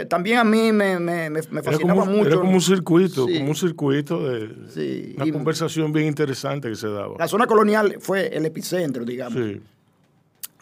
También 0.08 0.38
a 0.38 0.44
mí 0.44 0.70
me, 0.70 1.00
me, 1.00 1.28
me, 1.30 1.40
Era 1.40 1.62
fascinaba 1.64 2.02
como, 2.04 2.16
mucho. 2.18 2.28
era 2.28 2.36
como 2.38 2.52
un 2.52 2.60
circuito, 2.60 3.26
Sí. 3.26 3.38
como 3.38 3.48
un 3.50 3.56
circuito 3.56 4.28
de 4.28 4.54
Sí, 4.68 5.14
una 5.16 5.26
y- 5.26 5.32
conversación 5.32 5.92
bien 5.92 6.06
interesante 6.06 6.68
que 6.68 6.76
se 6.76 6.86
daba. 6.88 7.16
La 7.18 7.26
zona 7.26 7.46
colonial 7.48 7.96
fue 7.98 8.28
el 8.28 8.46
epicentro, 8.46 9.04
digamos, 9.04 9.34
Sí. 9.42 9.60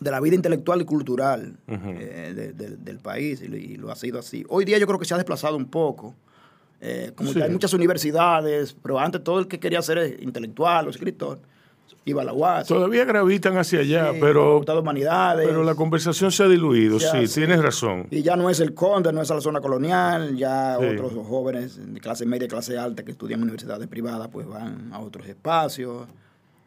de 0.01 0.11
la 0.11 0.21
vida 0.21 0.35
intelectual 0.35 0.81
y 0.81 0.85
cultural 0.87 1.59
eh, 1.67 2.33
de- 2.35 2.53
de- 2.55 2.77
del 2.79 2.99
país 3.01 3.43
y, 3.43 3.49
lo- 3.49 3.57
y 3.59 3.77
lo 3.77 3.91
ha 3.93 3.97
sido 3.97 4.19
así. 4.19 4.45
Hoy 4.49 4.65
día 4.65 4.79
yo 4.79 4.87
creo 4.87 4.99
que 4.99 5.05
se 5.05 5.13
ha 5.13 5.19
desplazado 5.19 5.57
un 5.57 5.67
poco. 5.67 6.15
eh, 6.81 7.11
como 7.17 7.35
que 7.35 7.43
hay 7.43 7.51
muchas 7.51 7.73
universidades, 7.73 8.73
pero 8.81 9.01
antes 9.01 9.25
todo 9.25 9.41
el 9.41 9.49
que 9.49 9.59
quería 9.59 9.83
ser 9.83 10.17
intelectual 10.23 10.87
o 10.87 10.91
escritor 10.91 11.41
iba 12.09 12.23
a 12.23 12.25
la 12.25 12.33
UAS. 12.33 12.67
Todavía 12.69 13.05
gravitan 13.05 13.57
hacia 13.59 13.81
allá, 13.81 14.13
Sí, 14.13 14.19
pero, 14.21 14.61
Humanidades. 14.61 15.47
pero 15.47 15.63
la 15.63 15.75
conversación 15.75 16.33
se 16.33 16.43
ha 16.45 16.49
diluido, 16.49 16.99
Ya, 16.99 17.11
sí, 17.13 17.27
sí. 17.27 17.35
tienes 17.41 17.61
razón. 17.63 18.07
Y 18.11 18.23
ya 18.23 18.35
no 18.37 18.49
es 18.51 18.61
el 18.61 18.73
Conde, 18.75 19.13
no 19.13 19.21
es 19.23 19.29
la 19.31 19.41
zona 19.41 19.61
colonial, 19.61 20.37
ya 20.37 20.77
Sí. 20.81 20.87
otros 20.87 21.13
jóvenes 21.27 21.79
de 21.93 22.01
clase 22.01 22.25
media 22.27 22.47
y 22.47 22.49
clase 22.49 22.79
alta 22.79 23.05
que 23.05 23.11
estudian 23.11 23.41
en 23.41 23.45
universidades 23.45 23.87
privadas 23.89 24.29
pues 24.33 24.47
van 24.47 24.91
a 24.93 25.01
otros 25.01 25.27
espacios. 25.29 26.07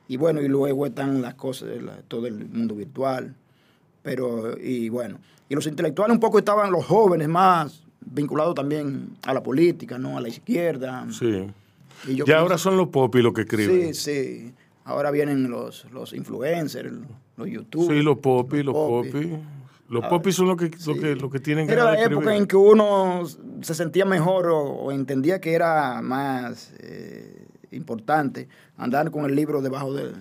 Y 0.07 0.17
bueno, 0.17 0.41
y 0.41 0.47
luego 0.47 0.85
están 0.85 1.21
las 1.21 1.35
cosas, 1.35 1.69
la- 1.81 2.01
todo 2.07 2.27
el 2.27 2.33
mundo 2.49 2.75
virtual. 2.75 3.33
Pero, 4.03 4.57
y 4.59 4.89
bueno, 4.89 5.19
y 5.47 5.55
los 5.55 5.67
intelectuales 5.67 6.13
un 6.13 6.19
poco 6.19 6.39
estaban 6.39 6.71
los 6.71 6.85
jóvenes 6.85 7.27
más 7.27 7.83
vinculados 8.03 8.55
también 8.55 9.09
a 9.25 9.33
la 9.33 9.43
política, 9.43 9.97
¿no? 9.97 10.17
A 10.17 10.21
la 10.21 10.27
izquierda. 10.29 11.05
Sí. 11.11 11.45
Y 12.07 12.15
yo 12.15 12.25
Ya 12.25 12.25
pienso- 12.25 12.35
ahora 12.41 12.57
son 12.57 12.77
los 12.77 12.87
popis 12.87 13.21
los 13.23 13.31
que 13.33 13.41
escriben. 13.41 13.93
Sí, 13.93 13.93
sí. 13.93 14.53
Ahora 14.83 15.11
vienen 15.11 15.49
los, 15.49 15.85
los 15.91 16.13
influencers, 16.13 16.91
los 17.37 17.47
youtubers. 17.47 17.97
Sí, 17.97 18.03
los 18.03 18.17
popis, 18.17 18.65
los 18.65 18.73
popis. 18.73 19.11
popis. 19.11 19.29
Los 19.89 20.05
popis 20.05 20.35
son 20.35 20.47
los 20.47 20.57
que, 20.57 20.71
los 20.85 20.97
que, 20.97 21.15
los 21.15 21.29
que 21.31 21.39
tienen 21.41 21.69
Era 21.69 21.83
ganas 21.83 21.93
la 21.93 21.99
de 21.99 22.05
época 22.05 22.19
escribir. 22.33 22.41
en 22.41 22.47
que 22.47 22.55
uno 22.55 23.23
se 23.61 23.75
sentía 23.75 24.05
mejor 24.05 24.47
o, 24.47 24.57
o 24.63 24.91
entendía 24.93 25.41
que 25.41 25.53
era 25.53 26.01
más 26.01 26.73
eh, 26.79 27.45
importante 27.71 28.47
andar 28.77 29.11
con 29.11 29.25
el 29.25 29.35
libro 29.35 29.61
debajo 29.61 29.93
del, 29.93 30.13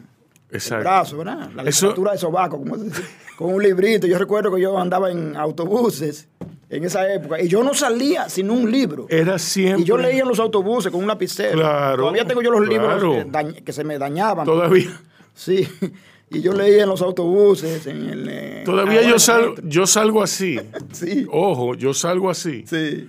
Exacto. 0.51 0.83
brazo, 0.83 1.19
¿verdad? 1.19 1.51
La 1.55 1.63
Eso- 1.63 1.87
literatura 1.87 2.13
de 2.13 2.19
sobaco, 2.19 2.59
como 2.59 2.75
con 3.39 3.55
un 3.55 3.63
librito. 3.63 4.09
Yo 4.09 4.19
recuerdo 4.19 4.53
que 4.53 4.61
yo 4.61 4.77
andaba 4.77 5.11
en 5.13 5.37
autobuses 5.37 6.29
en 6.71 6.85
esa 6.85 7.13
época 7.13 7.41
y 7.43 7.49
yo 7.49 7.63
no 7.65 7.75
salía 7.75 8.29
sin 8.29 8.49
un 8.51 8.71
libro. 8.71 9.07
Era 9.11 9.39
siempre. 9.39 9.83
Y 9.83 9.85
yo 9.85 9.99
leía 9.99 10.23
en 10.23 10.29
los 10.29 10.39
autobuses 10.39 10.93
con 10.93 11.01
un 11.01 11.09
lapicero. 11.09 11.59
Claro, 11.59 12.05
Todavía 12.05 12.25
tengo 12.25 12.43
yo 12.43 12.51
los 12.53 12.67
claro. 12.69 13.13
libros 13.13 13.55
que, 13.65 13.73
se 13.73 13.83
me 13.85 13.99
dañaban. 13.99 14.47
Todavía, 14.47 15.01
Sí. 15.35 15.67
Y 16.33 16.43
yo 16.43 16.53
leía 16.53 16.85
en 16.85 16.89
los 16.89 17.03
autobuses, 17.03 17.89
en 17.89 18.09
el... 18.09 18.29
eh, 18.31 18.63
todavía 18.65 19.03
yo, 19.03 19.17
metro. 19.17 19.55
yo 19.65 19.85
salgo 19.87 20.23
así. 20.23 20.61
Sí. 20.93 21.27
Ojo, 21.29 21.75
yo 21.75 21.93
salgo 21.93 22.31
así. 22.31 22.63
Sí. 22.69 23.09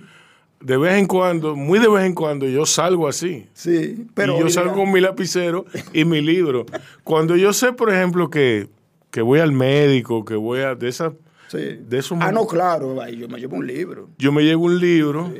de 0.60 0.76
vez 0.76 0.94
en 0.94 1.06
cuando, 1.06 1.54
muy 1.54 1.78
de 1.78 1.88
vez 1.88 2.04
en 2.04 2.14
cuando, 2.14 2.48
yo 2.48 2.66
salgo 2.66 3.06
así. 3.06 3.46
Sí, 3.54 4.06
pero. 4.14 4.36
y 4.36 4.40
yo 4.40 4.48
salgo 4.48 4.74
con 4.74 4.90
mi 4.90 5.00
lapicero 5.00 5.66
y 5.92 6.04
mi 6.04 6.20
libro. 6.20 6.66
Cuando 7.04 7.36
yo 7.36 7.52
sé, 7.52 7.72
por 7.72 7.92
ejemplo, 7.92 8.28
que, 8.28 8.68
que 9.12 9.22
voy 9.22 9.38
al 9.38 9.52
médico, 9.52 10.24
que 10.24 10.34
voy 10.34 10.60
a. 10.62 10.74
de 10.74 10.88
esas. 10.88 11.12
Sí. 11.48 11.78
De 11.86 11.98
esos 11.98 12.16
Ah, 12.20 12.32
no, 12.32 12.46
claro, 12.46 13.06
yo 13.10 13.28
me 13.28 13.38
llevo 13.38 13.56
un 13.56 13.66
libro. 13.66 14.08
Yo 14.18 14.32
me 14.32 14.42
llevo 14.42 14.64
un 14.64 14.78
libro, 14.80 15.32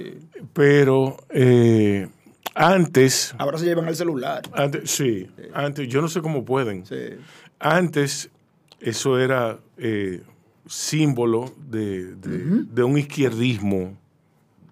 pero 0.52 1.16
eh, 1.30 2.06
antes, 2.54 3.34
Ahora 3.38 3.56
se 3.58 3.64
llevan 3.64 3.88
el 3.88 3.96
celular. 3.96 4.42
antes, 4.52 4.90
sí, 4.90 5.26
antes, 5.54 5.88
yo 5.88 6.00
no 6.02 6.08
sé 6.08 6.20
cómo 6.20 6.44
pueden. 6.44 6.84
Antes, 7.58 8.30
eso 8.80 9.18
era 9.18 9.58
eh, 9.78 10.22
símbolo 10.66 11.52
de, 11.68 12.14
de- 12.16 12.64
de 12.70 12.82
un 12.82 12.98
izquierdismo, 12.98 13.96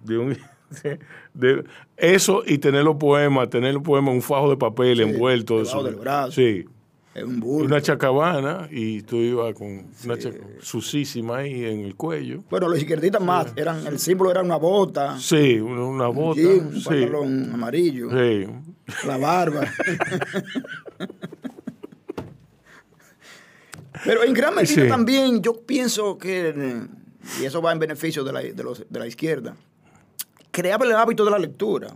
de 0.04 0.18
un 0.18 0.36
de 1.34 1.64
eso 1.96 2.42
y 2.46 2.58
tener 2.58 2.84
los 2.84 2.96
poemas, 2.96 3.48
tener 3.50 3.74
los 3.74 3.82
poemas 3.82 4.10
en 4.10 4.16
un 4.16 4.22
fajo 4.22 4.50
de 4.50 4.56
papel 4.56 5.00
envuelto. 5.00 5.62
eso. 5.62 5.82
del 5.82 5.96
brazo. 5.96 6.32
Sí. 6.32 6.66
Un. 7.12 7.42
Una 7.42 7.80
chacabana 7.82 8.68
y 8.70 9.02
tú 9.02 9.16
ibas 9.16 9.52
con 9.54 9.66
una 10.04 10.14
chac- 10.16 10.40
sucísima 10.60 11.38
ahí 11.38 11.64
en 11.64 11.80
el 11.80 11.96
cuello. 11.96 12.44
Bueno, 12.48 12.68
los 12.68 12.78
izquierdistas 12.78 13.20
más, 13.20 13.52
eran, 13.56 13.84
el 13.86 13.98
símbolo 13.98 14.30
era 14.30 14.42
una 14.42 14.56
bota, 14.56 15.18
Sí, 15.18 15.58
una, 15.58 15.84
una 15.86 16.08
un 16.08 16.14
bota. 16.16 16.40
jean, 16.40 16.66
un 16.66 16.76
sí. 16.80 16.84
pantalón 16.84 17.50
amarillo, 17.52 18.10
Sí. 18.10 18.46
la 19.08 19.16
barba. 19.18 19.62
Pero 24.04 24.22
en 24.24 24.32
gran 24.32 24.54
medida 24.54 24.82
Sí. 24.82 24.88
también 24.88 25.42
yo 25.42 25.60
pienso 25.62 26.16
que, 26.16 26.86
y 27.40 27.44
eso 27.44 27.60
va 27.60 27.72
en 27.72 27.78
beneficio 27.80 28.24
de 28.24 28.32
la, 28.32 28.40
de 28.40 28.62
los- 28.62 28.84
de 28.88 28.98
la 28.98 29.06
izquierda, 29.06 29.56
creaba 30.50 30.84
el 30.86 30.92
hábito 30.92 31.24
de 31.24 31.30
la 31.32 31.38
lectura. 31.38 31.88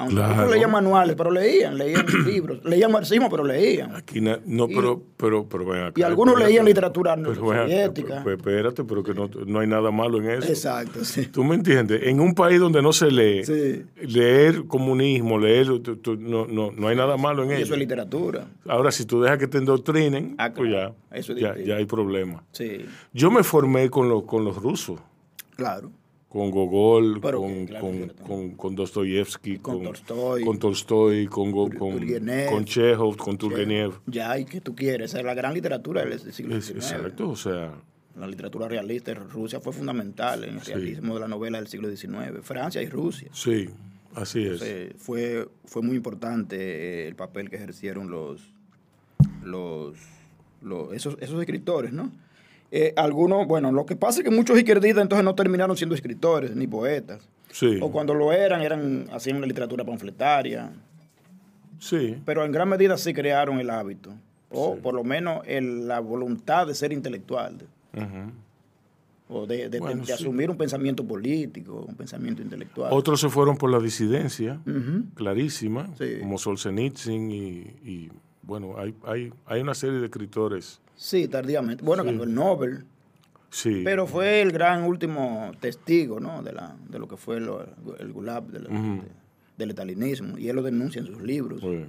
Aunque 0.00 0.14
Claro. 0.14 0.44
no 0.44 0.50
leían 0.52 0.70
manuales, 0.70 1.16
pero 1.16 1.28
leían, 1.32 1.76
leían 1.76 2.06
libros, 2.24 2.64
leían 2.64 2.92
marxismo, 2.92 3.28
pero 3.28 3.42
leían. 3.42 3.96
Aquí 3.96 4.20
na- 4.20 4.38
no, 4.46 4.66
Y- 4.70 4.74
pero, 4.76 5.02
pero, 5.16 5.48
pero 5.48 5.66
ven 5.66 5.82
acá, 5.82 5.92
y 6.00 6.02
algunos 6.04 6.34
espérate. 6.34 6.52
leían 6.52 6.64
literatura 6.66 7.16
Pero 7.16 7.34
soviética. 7.34 8.20
pero- 8.22 8.36
espérate, 8.36 8.84
pero 8.84 9.02
que 9.02 9.12
no, 9.12 9.28
no 9.46 9.58
hay 9.58 9.66
nada 9.66 9.90
malo 9.90 10.18
en 10.22 10.30
eso. 10.30 10.48
Exacto, 10.48 11.04
sí. 11.04 11.26
¿Tú 11.26 11.42
me 11.42 11.56
entiendes? 11.56 12.00
En 12.04 12.20
un 12.20 12.32
país 12.32 12.60
donde 12.60 12.80
no 12.80 12.92
se 12.92 13.10
lee, 13.10 13.44
Sí. 13.44 13.84
leer 14.06 14.66
comunismo, 14.68 15.36
leer, 15.36 15.66
no, 16.18 16.46
no, 16.46 16.70
no 16.70 16.86
hay 16.88 16.94
nada 16.96 17.16
malo 17.16 17.42
en 17.42 17.50
Y 17.50 17.54
eso 17.54 17.62
ello. 17.64 17.74
es 17.74 17.78
literatura. 17.80 18.46
Ahora, 18.68 18.92
si 18.92 19.04
tú 19.04 19.20
dejas 19.20 19.38
que 19.38 19.48
te 19.48 19.58
endoctrinen, 19.58 20.36
Ah, 20.38 20.52
pues 20.54 20.70
ya. 20.70 20.92
Eso 21.10 21.32
es 21.32 21.40
ya, 21.40 21.56
ya 21.58 21.74
hay 21.74 21.86
problema. 21.86 22.44
Sí, 22.52 22.86
Yo 23.12 23.32
me 23.32 23.42
formé 23.42 23.90
con, 23.90 24.08
los 24.08 24.22
con 24.22 24.44
los 24.44 24.56
rusos, 24.62 25.00
claro. 25.56 25.90
Con 26.28 26.50
Gogol, 26.50 27.20
Pero 27.22 27.40
con, 27.40 27.52
que, 27.54 27.66
claro, 27.66 27.86
con, 27.86 28.08
con, 28.26 28.50
con 28.50 28.74
Dostoyevsky, 28.76 29.58
Con 29.58 29.82
Tolstoy. 29.82 30.44
con 30.44 30.58
Tolstoy, 30.58 31.26
con, 31.26 31.50
Go- 31.50 31.70
con, 31.70 32.64
Chekhov, 32.66 33.16
con 33.16 33.38
Turgenev. 33.38 33.92
Ya, 34.06 34.38
¿y 34.38 34.44
qué 34.44 34.60
tú 34.60 34.74
quieres? 34.74 35.10
Esa 35.10 35.20
es 35.20 35.24
la 35.24 35.32
gran 35.34 35.54
literatura 35.54 36.04
del 36.04 36.18
siglo 36.32 36.60
XIX. 36.60 36.76
exacto, 36.76 37.30
o 37.30 37.36
sea, 37.36 37.72
La 38.18 38.26
literatura 38.26 38.68
realista 38.68 39.10
en 39.12 39.30
Rusia 39.30 39.58
fue 39.60 39.72
fundamental 39.72 40.44
en 40.44 40.56
el 40.56 40.60
realismo 40.60 41.14
de 41.14 41.20
la 41.20 41.28
novela 41.28 41.58
del 41.58 41.66
siglo 41.68 41.88
XIX. 41.88 42.40
Francia 42.42 42.82
y 42.82 42.88
Rusia. 42.90 43.28
sí, 43.32 43.70
así 44.14 44.40
es. 44.40 44.60
Entonces, 44.60 44.92
fue, 44.98 45.48
fue 45.64 45.80
muy 45.80 45.96
importante 45.96 46.56
eh, 46.58 47.08
el 47.08 47.14
papel 47.14 47.48
que 47.48 47.56
ejercieron 47.56 48.10
los, 48.10 48.42
los, 49.44 49.96
los- 50.60 50.92
esos, 50.92 51.16
esos 51.20 51.40
escritores, 51.40 51.92
¿no? 51.92 52.10
Eh, 52.70 52.92
algunos, 52.96 53.46
bueno, 53.46 53.72
lo 53.72 53.86
que 53.86 53.96
pasa 53.96 54.20
es 54.20 54.24
que 54.24 54.30
muchos 54.30 54.58
izquierdistas 54.58 55.02
entonces 55.02 55.24
no 55.24 55.34
terminaron 55.34 55.76
siendo 55.76 55.94
escritores 55.94 56.54
ni 56.54 56.66
poetas. 56.66 57.26
Sí, 57.50 57.78
O 57.80 57.90
cuando 57.90 58.12
lo 58.12 58.30
eran, 58.32 58.60
eran 58.60 59.06
hacían 59.12 59.38
una 59.38 59.46
literatura 59.46 59.84
panfletaria. 59.84 60.70
sí, 61.78 62.16
Pero 62.24 62.44
en 62.44 62.52
gran 62.52 62.68
medida 62.68 62.98
sí 62.98 63.14
crearon 63.14 63.58
el 63.60 63.70
hábito. 63.70 64.12
O 64.50 64.76
por 64.76 64.94
lo 64.94 65.04
menos 65.04 65.42
el- 65.46 65.86
la 65.88 66.00
voluntad 66.00 66.66
de 66.66 66.74
ser 66.74 66.92
intelectual. 66.92 67.56
ujú. 67.94 68.32
o 69.30 69.44
de, 69.46 69.68
de- 69.68 69.78
Bueno, 69.78 70.00
de 70.00 70.06
sí. 70.06 70.12
asumir 70.12 70.48
un 70.50 70.56
pensamiento 70.56 71.04
político, 71.04 71.84
un 71.86 71.94
pensamiento 71.96 72.40
intelectual. 72.40 72.90
Otros 72.94 73.20
se 73.20 73.28
fueron 73.28 73.58
por 73.58 73.70
la 73.70 73.78
disidencia, 73.78 74.58
clarísima, 75.14 75.90
Sí. 75.98 76.16
como 76.20 76.38
Solzhenitsyn 76.38 77.30
y, 77.30 77.36
y, 77.84 78.08
bueno, 78.48 78.74
hay, 78.78 78.94
hay, 79.04 79.32
hay 79.46 79.60
una 79.60 79.74
serie 79.74 79.98
de 80.00 80.06
escritores, 80.06 80.80
Sí, 80.96 81.28
tardíamente. 81.28 81.84
Bueno, 81.84 82.02
ganó 82.02 82.24
el 82.24 82.34
Nobel. 82.34 82.84
sí, 83.50 83.82
Pero 83.84 84.08
fue 84.08 84.42
el 84.42 84.50
gran 84.50 84.82
último 84.82 85.52
testigo 85.60 86.18
¿no? 86.18 86.42
de, 86.42 86.52
la, 86.52 86.74
de 86.88 86.98
lo 86.98 87.06
que 87.06 87.16
fue 87.16 87.38
lo- 87.38 87.64
el 88.00 88.12
Gulag, 88.12 88.44
de- 88.48 89.00
del 89.56 89.70
estalinismo. 89.70 90.36
Y 90.38 90.48
él 90.48 90.56
lo 90.56 90.62
denuncia 90.62 90.98
en 91.00 91.06
sus 91.06 91.22
libros, 91.22 91.60
bueno, 91.60 91.86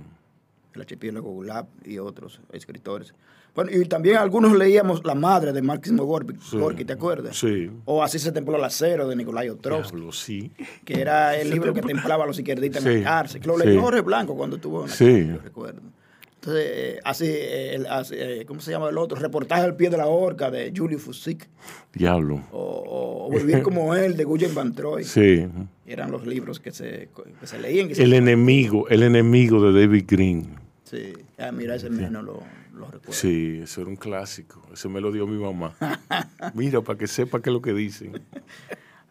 El 0.75 0.81
archipiélago 0.81 1.31
Gulag 1.31 1.65
y 1.85 1.97
otros 1.97 2.39
escritores. 2.51 3.13
Bueno, 3.55 3.71
y 3.73 3.83
también 3.85 4.17
algunos 4.17 4.55
leíamos 4.55 5.03
La 5.03 5.15
madre 5.15 5.53
de 5.53 5.61
Máximo 5.63 6.03
Gorky, 6.03 6.35
Sí. 6.39 6.57
Gorky, 6.57 6.85
¿te 6.85 6.93
acuerdas? 6.93 7.35
sí, 7.35 7.71
O 7.85 8.03
Así 8.03 8.19
se 8.19 8.31
templó 8.31 8.57
el 8.57 8.63
acero 8.63 9.07
de 9.07 9.15
Nikolai 9.15 9.49
Ostrovsky, 9.49 9.95
diablo, 9.95 10.11
sí, 10.11 10.51
que 10.85 11.01
era 11.01 11.35
el 11.35 11.49
libro 11.49 11.73
que 11.73 11.81
templaba 11.81 12.25
a 12.25 12.27
los 12.27 12.37
izquierdistas 12.37 12.85
en 12.85 12.93
Sí, 12.93 12.99
la 12.99 13.09
cárcel. 13.09 13.41
que 13.41 13.47
Lo 13.47 13.57
sí. 13.57 13.65
leyó 13.65 13.81
Jorge 13.81 14.01
Blanco 14.01 14.35
cuando 14.35 14.57
estuvo 14.57 14.83
en 14.83 14.89
la 14.89 14.95
Sí. 14.95 15.05
cárcel, 15.05 15.33
yo 15.35 15.41
recuerdo. 15.41 15.81
Entonces, 16.41 16.65
eh, 16.69 16.99
así, 17.03 17.25
eh, 17.27 17.75
el- 17.75 17.85
así, 17.87 18.15
eh, 18.17 18.45
¿cómo 18.47 18.61
se 18.61 18.71
llama 18.71 18.87
el 18.89 18.97
otro? 18.97 19.19
Reportaje 19.19 19.61
al 19.63 19.75
pie 19.75 19.89
de 19.89 19.97
la 19.97 20.07
horca 20.07 20.49
de 20.49 20.71
Julio 20.75 20.97
Fusik. 20.97 21.49
diablo, 21.93 22.41
o, 22.51 23.27
o 23.29 23.37
Vivir 23.37 23.61
como 23.63 23.93
él 23.93 24.15
de 24.15 24.23
Guyen 24.23 24.55
Van 24.55 24.73
Troy. 24.73 25.03
sí. 25.03 25.45
Eran 25.85 26.11
los 26.11 26.25
libros 26.25 26.59
que 26.59 26.71
se, 26.71 27.09
que 27.39 27.47
se 27.47 27.59
leían. 27.59 27.87
que 27.89 27.95
se- 27.95 28.03
El 28.03 28.13
enemigo, 28.13 28.87
el 28.89 29.03
enemigo 29.03 29.61
de 29.71 29.81
David 29.81 30.05
Green. 30.07 30.55
Sí, 30.85 31.13
ah, 31.39 31.51
mira, 31.51 31.75
ese 31.75 31.89
menos 31.89 32.23
lo, 32.23 32.41
lo 32.73 32.85
recuerdo. 32.85 33.11
Sí, 33.13 33.59
eso 33.63 33.81
era 33.81 33.89
un 33.89 33.95
clásico. 33.97 34.61
Ese 34.71 34.87
me 34.87 35.01
lo 35.01 35.11
dio 35.11 35.27
mi 35.27 35.37
mamá. 35.41 35.75
Mira, 36.53 36.79
para 36.81 36.97
que 36.97 37.07
sepa 37.07 37.41
qué 37.41 37.49
es 37.49 37.53
lo 37.53 37.61
que 37.61 37.73
dicen. 37.73 38.13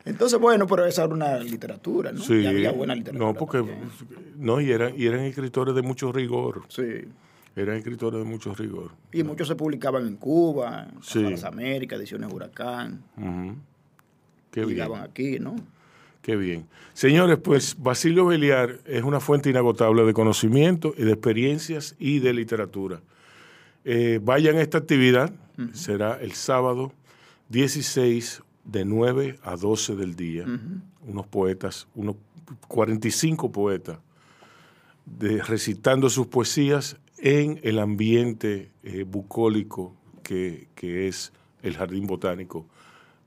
Entonces, 0.08 0.38
bueno, 0.40 0.66
pero 0.66 0.86
esa 0.86 1.04
era 1.04 1.12
una 1.14 1.38
literatura, 1.38 2.12
¿no? 2.12 2.20
Sí. 2.22 2.34
Y 2.34 2.46
había 2.46 2.72
buena 2.72 2.94
literatura. 2.94 3.26
No, 3.26 3.34
porque 3.34 3.58
también. 3.58 3.80
no, 4.36 4.60
y 4.60 4.70
eran, 4.72 4.94
y 4.98 5.06
eran 5.06 5.20
escritores 5.20 5.74
de 5.74 5.82
mucho 5.82 6.10
rigor. 6.12 6.62
Sí. 6.68 7.04
Eran 7.56 7.76
escritores 7.76 8.18
de 8.20 8.24
mucho 8.24 8.54
rigor. 8.54 8.92
Y 9.12 9.22
muchos 9.24 9.48
se 9.48 9.54
publicaban 9.56 10.06
en 10.06 10.16
Cuba, 10.16 10.88
en 10.94 11.02
Sí. 11.02 11.22
las 11.22 11.44
Américas, 11.44 11.98
ediciones 11.98 12.32
Huracán. 12.32 13.02
Ujú. 13.16 13.56
Qué 14.50 14.60
bien. 14.60 14.70
Llegaban 14.70 15.02
aquí, 15.02 15.38
¿no? 15.38 15.56
Qué 16.22 16.36
bien. 16.36 16.66
Señores, 16.94 17.38
pues 17.42 17.76
Basilio 17.78 18.26
Beliar 18.26 18.78
es 18.86 19.02
una 19.02 19.18
fuente 19.20 19.50
inagotable 19.50 20.04
de 20.04 20.12
conocimiento 20.12 20.94
y 20.96 21.02
de 21.04 21.12
experiencias 21.12 21.94
y 21.98 22.18
de 22.20 22.32
literatura. 22.32 23.00
Eh, 23.84 24.20
vayan 24.22 24.56
a 24.56 24.60
esta 24.62 24.78
actividad, 24.78 25.32
será 25.72 26.18
el 26.20 26.32
sábado 26.32 26.92
16 27.48 28.42
de 28.68 28.84
9 28.84 29.38
a 29.42 29.56
12 29.56 29.96
del 29.96 30.14
día. 30.14 30.44
Unos 31.06 31.26
poetas, 31.26 31.88
unos 31.94 32.16
45 32.68 33.50
poetas, 33.50 33.98
de, 35.06 35.42
recitando 35.42 36.10
sus 36.10 36.26
poesías 36.26 36.98
en 37.16 37.58
el 37.62 37.78
ambiente 37.78 38.70
eh, 38.82 39.04
bucólico 39.04 39.94
que, 40.22 40.68
que 40.74 41.08
es 41.08 41.32
el 41.62 41.76
Jardín 41.76 42.06
Botánico 42.06 42.66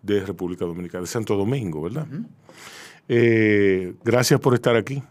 de 0.02 0.22
República 0.22 0.66
Dominicana, 0.66 1.02
de 1.02 1.08
Santo 1.08 1.36
Domingo, 1.36 1.82
¿verdad? 1.82 2.08
Eh, 3.08 3.94
gracias 4.04 4.40
por 4.40 4.54
estar 4.54 4.76
aquí. 4.76 5.02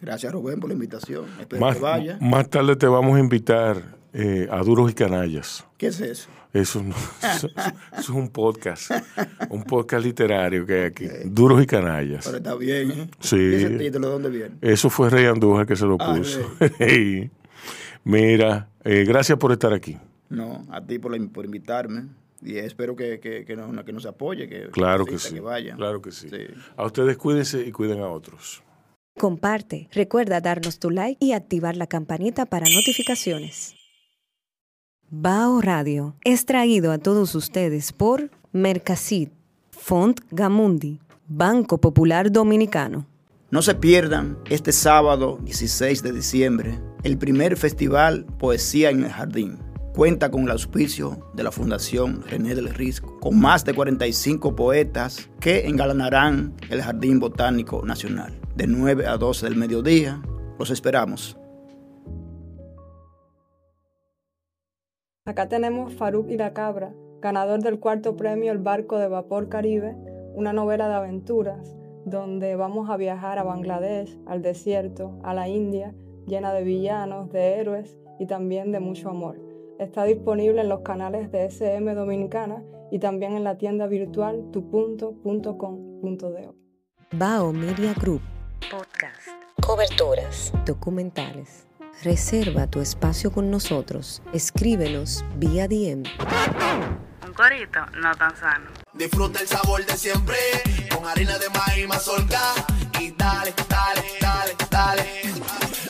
Gracias, 0.00 0.32
Rubén, 0.32 0.60
por 0.60 0.68
la 0.68 0.74
invitación. 0.74 1.24
Espero 1.40 1.60
Más, 1.60 1.76
que 1.76 1.82
vaya. 1.82 2.18
más 2.20 2.48
tarde 2.50 2.76
te 2.76 2.86
vamos 2.86 3.16
a 3.16 3.20
invitar 3.20 3.97
eh, 4.12 4.48
a 4.50 4.58
Duros 4.62 4.90
y 4.90 4.94
Canallas. 4.94 5.64
¿Qué 5.76 5.88
es 5.88 6.00
eso? 6.00 6.28
Eso, 6.52 6.82
no- 6.82 6.94
eso- 7.34 7.48
eso 7.48 7.98
es 7.98 8.08
un 8.08 8.28
podcast, 8.30 8.90
un 9.50 9.62
podcast 9.64 10.04
literario 10.04 10.64
que 10.66 10.74
hay 10.74 10.84
aquí. 10.84 11.06
Duros 11.26 11.62
y 11.62 11.66
Canallas. 11.66 12.24
Pero 12.24 12.38
está 12.38 12.54
bien, 12.54 12.90
¿eh? 12.90 13.10
Sí. 13.20 13.36
¿Y 13.36 13.54
ese 13.54 13.70
título 13.70 14.06
de 14.08 14.12
dónde 14.14 14.30
viene? 14.30 14.54
Eso 14.62 14.88
fue 14.90 15.10
Rey 15.10 15.26
Andújar 15.26 15.66
que 15.66 15.76
se 15.76 15.84
lo 15.86 15.96
Ah, 16.00 16.14
puso. 16.16 16.40
Mira, 18.04 18.70
eh, 18.84 19.04
gracias 19.06 19.38
por 19.38 19.52
estar 19.52 19.72
aquí. 19.72 19.96
No, 20.28 20.66
a 20.70 20.80
ti 20.84 20.98
por, 20.98 21.16
la- 21.16 21.28
por 21.28 21.44
invitarme. 21.44 22.06
Y 22.40 22.56
espero 22.56 22.94
que, 22.94 23.18
que, 23.18 23.44
que, 23.44 23.56
nos, 23.56 23.84
que 23.84 23.92
nos 23.92 24.06
apoye, 24.06 24.48
que, 24.48 24.68
Claro 24.70 25.04
que 25.04 25.18
sí. 25.18 25.34
que 25.34 25.40
vaya. 25.40 25.74
Claro 25.74 26.00
que 26.00 26.12
sí. 26.12 26.28
Sí. 26.30 26.36
A 26.76 26.84
ustedes 26.86 27.16
cuídense 27.16 27.60
y 27.66 27.72
cuiden 27.72 28.00
a 28.00 28.08
otros. 28.08 28.62
Comparte, 29.18 29.88
recuerda 29.92 30.40
darnos 30.40 30.78
tu 30.78 30.90
like 30.90 31.16
y 31.24 31.32
activar 31.32 31.76
la 31.76 31.88
campanita 31.88 32.46
para 32.46 32.66
notificaciones. 32.72 33.74
Bao 35.10 35.62
Radio 35.62 36.16
es 36.22 36.44
traído 36.44 36.92
a 36.92 36.98
todos 36.98 37.34
ustedes 37.34 37.92
por 37.92 38.30
Mercasit, 38.52 39.32
Font 39.70 40.20
Gamundi, 40.30 41.00
Banco 41.26 41.80
Popular 41.80 42.30
Dominicano. 42.30 43.06
No 43.50 43.62
se 43.62 43.74
pierdan 43.74 44.36
este 44.50 44.70
sábado 44.70 45.38
16 45.44 46.02
de 46.02 46.12
diciembre 46.12 46.78
el 47.04 47.16
primer 47.16 47.56
festival 47.56 48.26
Poesía 48.38 48.90
en 48.90 49.04
el 49.04 49.10
Jardín. 49.10 49.58
cuenta 49.94 50.30
con 50.30 50.42
el 50.42 50.50
auspicio 50.50 51.30
de 51.32 51.42
la 51.42 51.52
Fundación 51.52 52.22
René 52.28 52.54
del 52.54 52.68
Risco, 52.68 53.18
con 53.18 53.40
más 53.40 53.64
de 53.64 53.72
45 53.72 54.54
poetas 54.54 55.30
que 55.40 55.66
engalanarán 55.66 56.54
el 56.68 56.82
Jardín 56.82 57.18
Botánico 57.18 57.82
Nacional. 57.82 58.38
De 58.54 58.66
9 58.66 59.06
a 59.06 59.16
12 59.16 59.46
del 59.46 59.56
mediodía, 59.56 60.20
los 60.58 60.70
esperamos. 60.70 61.38
Acá 65.28 65.46
tenemos 65.46 65.92
Faruk 65.92 66.30
y 66.30 66.38
la 66.38 66.54
Cabra, 66.54 66.94
ganador 67.20 67.60
del 67.60 67.78
cuarto 67.78 68.16
premio 68.16 68.50
El 68.50 68.56
Barco 68.56 68.96
de 68.96 69.08
Vapor 69.08 69.50
Caribe, 69.50 69.94
una 70.34 70.54
novela 70.54 70.88
de 70.88 70.94
aventuras 70.94 71.76
donde 72.06 72.56
vamos 72.56 72.88
a 72.88 72.96
viajar 72.96 73.38
a 73.38 73.42
Bangladesh, 73.42 74.18
al 74.24 74.40
desierto, 74.40 75.18
a 75.22 75.34
la 75.34 75.46
India, 75.46 75.94
llena 76.26 76.54
de 76.54 76.64
villanos, 76.64 77.30
de 77.30 77.60
héroes 77.60 77.98
y 78.18 78.24
también 78.24 78.72
de 78.72 78.80
mucho 78.80 79.10
amor. 79.10 79.38
Está 79.78 80.04
disponible 80.04 80.62
en 80.62 80.70
los 80.70 80.80
canales 80.80 81.30
de 81.30 81.44
SM 81.44 81.94
Dominicana 81.94 82.64
y 82.90 82.98
también 82.98 83.36
en 83.36 83.44
la 83.44 83.58
tienda 83.58 83.86
virtual 83.86 84.50
tupunto.com.do. 84.50 86.54
Bao 87.12 87.52
Media 87.52 87.92
Group. 88.00 88.22
Podcast. 88.70 89.28
Coberturas. 89.60 90.54
Documentales. 90.64 91.67
Reserva 92.04 92.68
tu 92.68 92.80
espacio 92.80 93.32
con 93.32 93.50
nosotros. 93.50 94.22
Escríbenos 94.32 95.24
vía 95.36 95.66
DM. 95.66 96.04
Un 97.26 97.32
corito 97.34 97.80
no 98.00 98.14
tan 98.14 98.36
sano. 98.36 98.70
Disfruta 98.94 99.40
el 99.40 99.48
sabor 99.48 99.84
de 99.84 99.96
siempre 99.96 100.36
con 100.94 101.04
harina 101.08 101.36
de 101.38 101.48
maíz 101.50 101.88
mazorca 101.88 102.40
y 103.00 103.10
dale, 103.10 103.52
dale, 103.68 104.02
dale, 104.20 104.56
dale. 104.70 105.22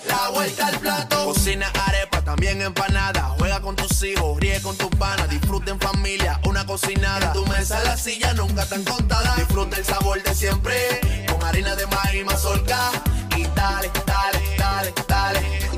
La 0.08 0.30
vuelta 0.30 0.68
al 0.68 0.78
plato. 0.78 1.26
Cocina 1.26 1.70
arepa, 1.86 2.22
también 2.22 2.62
empanada. 2.62 3.34
Juega 3.38 3.60
con 3.60 3.76
tus 3.76 4.02
hijos, 4.02 4.40
ríe 4.40 4.62
con 4.62 4.78
tus 4.78 4.88
panas. 4.96 5.28
Disfruta 5.28 5.72
en 5.72 5.78
familia, 5.78 6.40
una 6.48 6.64
cocinada. 6.64 7.26
En 7.26 7.32
tu 7.34 7.46
mesa 7.48 7.84
la 7.84 7.98
silla 7.98 8.32
nunca 8.32 8.66
tan 8.66 8.82
contada. 8.82 9.34
Disfruta 9.36 9.76
el 9.76 9.84
sabor 9.84 10.22
de 10.22 10.34
siempre 10.34 11.00
con 11.30 11.42
harina 11.44 11.76
de 11.76 11.86
maíz 11.86 12.24
mazorca 12.24 12.92
y 13.36 13.42
dale, 13.54 13.90
dale, 14.06 14.40
dale, 14.56 14.94
dale. 15.06 15.77